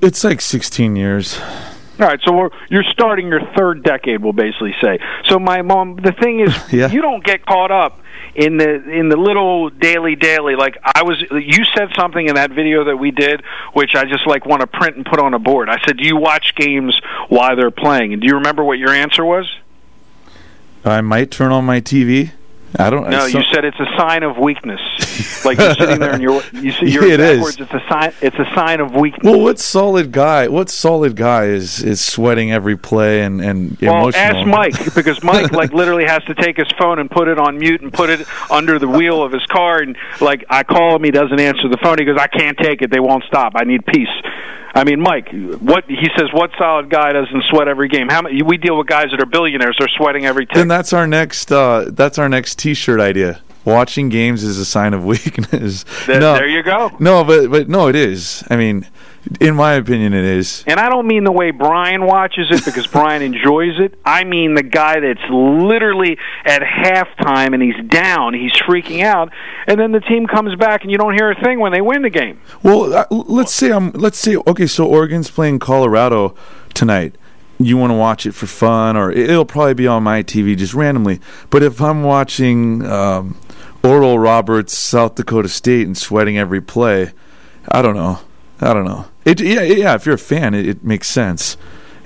[0.02, 1.40] it's like 16 years.
[2.00, 5.00] All right, so we're, you're starting your third decade, we'll basically say.
[5.26, 6.90] So my mom, the thing is, Yeah.
[6.92, 8.02] you don't get caught up
[8.36, 10.56] in the in the little daily daily.
[10.58, 13.42] Like I was, you said something in that video that we did,
[13.74, 15.70] which I just like want to print and put on a board.
[15.70, 18.90] I said, "Do you watch games while they're playing?" And do you remember what your
[18.92, 19.50] answer was?
[20.84, 22.32] I might turn on my TV.
[22.80, 23.10] I don't.
[23.10, 24.80] No, I, you said it's a sign of weakness.
[25.46, 27.38] like you're sitting there and you're you see you're It is.
[27.38, 27.60] backwards.
[27.62, 28.14] It's a sign.
[28.22, 29.24] It's a sign of weakness.
[29.24, 30.48] Well, what solid guy?
[30.48, 34.24] What solid guy is is sweating every play and and Well, emotional?
[34.24, 37.58] ask Mike because Mike like literally has to take his phone and put it on
[37.58, 39.80] mute and put it under the wheel of his car.
[39.80, 41.98] And like I call him, he doesn't answer the phone.
[42.00, 42.92] He goes, "I can't take it.
[42.92, 43.54] They won't stop.
[43.56, 44.10] I need peace."
[44.78, 45.30] I mean, Mike,
[45.62, 48.10] what he says, what solid guy doesn't sweat every game?
[48.10, 49.78] How many, we deal with guys that are billionaires?
[49.80, 50.56] They're sweating every tick.
[50.56, 51.50] Then that's our next.
[51.50, 53.42] Uh, that's our next T-shirt idea.
[53.64, 55.84] Watching games is a sign of weakness.
[56.08, 56.90] Th- no, there you go.
[57.00, 58.44] No, but but no, it is.
[58.50, 58.88] I mean,
[59.40, 60.64] in my opinion, it is.
[60.66, 64.00] And I don't mean the way Brian watches it because Brian enjoys it.
[64.04, 69.32] I mean the guy that's literally at halftime and he's down, he's freaking out,
[69.68, 72.02] and then the team comes back and you don't hear a thing when they win
[72.02, 72.42] the game.
[72.64, 73.92] Well, uh, let's say I'm.
[73.92, 74.66] Let's say okay.
[74.66, 76.34] So Oregon's playing Colorado
[76.74, 77.14] tonight.
[77.58, 80.56] You want to watch it for fun, or it- it'll probably be on my TV
[80.58, 81.20] just randomly.
[81.50, 83.38] But if I'm watching um,
[83.84, 87.12] Oral Roberts, South Dakota State, and sweating every play,
[87.70, 88.20] I don't know.
[88.60, 89.06] I don't know.
[89.24, 89.96] It, yeah, yeah.
[89.96, 91.58] If you're a fan, it, it makes sense.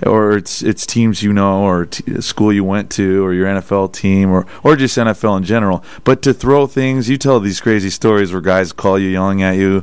[0.05, 3.91] Or it's it's teams you know, or t- school you went to, or your NFL
[3.91, 5.83] team, or or just NFL in general.
[6.05, 9.57] But to throw things, you tell these crazy stories where guys call you, yelling at
[9.57, 9.81] you,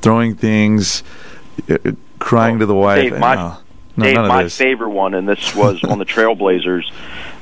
[0.00, 1.02] throwing things,
[1.68, 1.76] uh,
[2.18, 3.02] crying to the wife.
[3.10, 3.36] Dave, my-
[3.98, 6.90] no, Dave, my favorite one, and this was on the Trailblazers,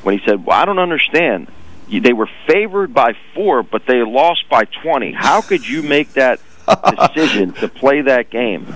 [0.03, 1.49] when he said, well, "I don't understand.
[1.89, 5.13] They were favored by four, but they lost by twenty.
[5.13, 6.41] How could you make that
[7.15, 8.67] decision to play that game?"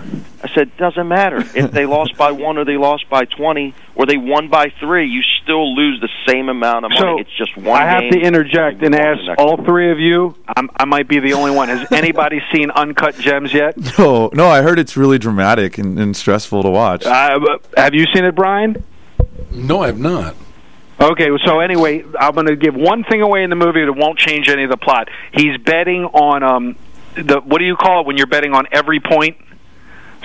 [0.50, 4.06] I said, "Doesn't matter if they lost by one or they lost by twenty or
[4.06, 5.08] they won by three.
[5.08, 7.00] You still lose the same amount of money.
[7.00, 8.12] So it's just one I have game.
[8.12, 10.34] to interject and Move ask all three of you.
[10.56, 11.68] I'm, I might be the only one.
[11.68, 13.76] Has anybody seen Uncut Gems yet?
[13.98, 14.46] No, no.
[14.48, 17.04] I heard it's really dramatic and, and stressful to watch.
[17.04, 17.38] Uh,
[17.76, 18.82] have you seen it, Brian?
[19.50, 20.36] No, I have not.
[21.00, 24.18] Okay, so anyway, I'm going to give one thing away in the movie that won't
[24.18, 25.08] change any of the plot.
[25.32, 26.76] He's betting on um
[27.14, 29.36] the what do you call it when you're betting on every point?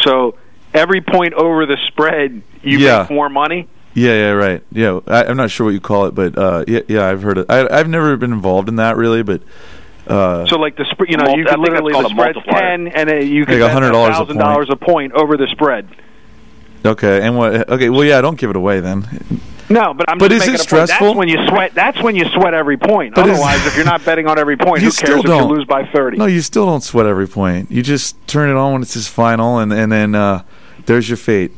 [0.06, 0.38] So
[0.74, 3.01] every point over the spread, you Yeah.
[3.01, 3.68] make more money.
[3.93, 4.64] Yeah, yeah, right.
[4.72, 7.38] Yeah, I, I'm not sure what you call it, but uh, yeah, yeah, I've heard
[7.38, 7.45] it.
[7.49, 9.41] I, I've never been involved in that really, but
[10.08, 12.39] uh, So like the spread, you know, Multi- you could literally called the a spread's
[12.45, 15.47] ten, and uh, you could Like bet $100 a thousand dollars a point over the
[15.47, 15.88] spread.
[16.86, 17.70] okay, and what?
[17.70, 19.08] Okay, well, yeah, don't give it away then.
[19.70, 20.88] No, but I'm But just is making it a point.
[20.89, 21.07] stressful?
[21.07, 21.74] That's when you sweat.
[21.74, 23.16] That's when you sweat every point.
[23.16, 25.49] But is- Otherwise, if you're not betting on every point, You who cares if don't.
[25.49, 26.18] you lose by thirty?
[26.18, 27.72] No, you still don't sweat every point.
[27.72, 30.43] You just turn it on when it's his final, and and then uh,
[30.86, 31.51] there's your fate.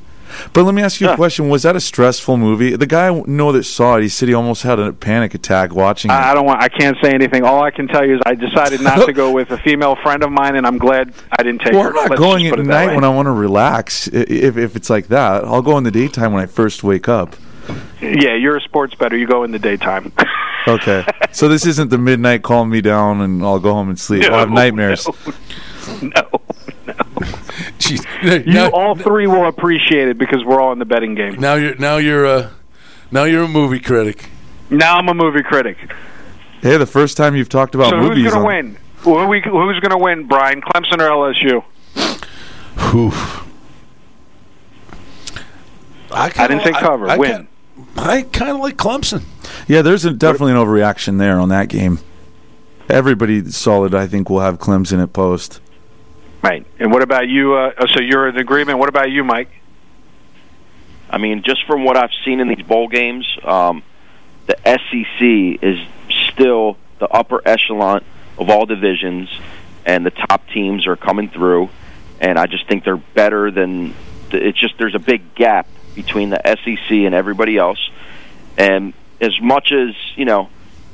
[0.51, 2.75] But let me ask you a question: Was that a stressful movie?
[2.75, 5.73] The guy I know that saw it, he said he almost had a panic attack
[5.73, 6.13] watching it.
[6.13, 6.61] I I don't want.
[6.61, 7.43] I can't say anything.
[7.43, 10.23] All I can tell you is I decided not to go with a female friend
[10.23, 11.89] of mine, and I'm glad I didn't take well, her.
[11.89, 12.95] I'm not Let's going at put it that night way.
[12.95, 14.07] when I want to relax.
[14.07, 17.35] If if it's like that, I'll go in the daytime when I first wake up.
[18.01, 19.17] Yeah, you're a sports bettor.
[19.17, 20.11] You go in the daytime.
[20.67, 24.25] Okay, so this isn't the midnight calm me down and I'll go home and sleep.
[24.25, 25.07] I'll have nightmares.
[26.01, 26.11] No,
[26.85, 26.93] no.
[27.79, 28.45] Jeez.
[28.45, 31.35] You Now, all three will appreciate it because we're all in the betting game.
[31.39, 32.49] now you're now you're uh,
[33.11, 34.29] now you're a movie critic.
[34.69, 35.77] Now I'm a movie critic.
[36.61, 38.77] Hey, the first time you've talked about so who's going to win?
[39.03, 40.61] Who we, who's going to win, Brian?
[40.61, 41.63] Clemson or LSU?
[42.91, 43.11] Whew.
[46.11, 47.09] I, I didn't say cover.
[47.09, 47.47] I, Win.
[47.95, 49.23] Kind- I kind of like Clemson.
[49.67, 51.99] Yeah, there's a, definitely an overreaction there on that game.
[52.89, 55.59] Everybody solid, I think, will have Clemson at post.
[56.41, 56.65] Right.
[56.79, 57.55] And what about you?
[57.55, 58.79] Uh, oh, so you're in agreement.
[58.79, 59.49] What about you, Mike?
[61.09, 63.83] I mean, just from what I've seen in these bowl games, um,
[64.45, 65.79] the SEC is
[66.31, 68.03] still the upper echelon
[68.37, 69.29] of all divisions,
[69.85, 71.69] and the top teams are coming through.
[72.19, 73.93] And I just think they're better than.
[74.31, 75.67] It's just there's a big gap
[75.97, 77.79] between the SEC and everybody else.
[78.57, 80.47] And as much as you know,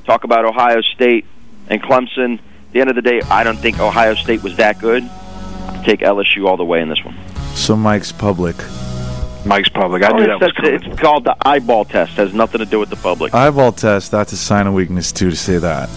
[0.05, 1.25] talk about Ohio State
[1.67, 2.39] and Clemson.
[2.39, 5.03] At the end of the day, I don't think Ohio State was that good.
[5.03, 7.15] I'd take LSU all the way in this one.
[7.53, 8.55] So Mike's public.
[9.45, 10.01] Mike's public.
[10.03, 10.91] I Oh, knew that was it's- coming.
[10.91, 12.13] it's called the eyeball test.
[12.13, 13.33] Has nothing to do with the public.
[13.35, 15.89] Eyeball test, that's a sign of weakness, too, to say that.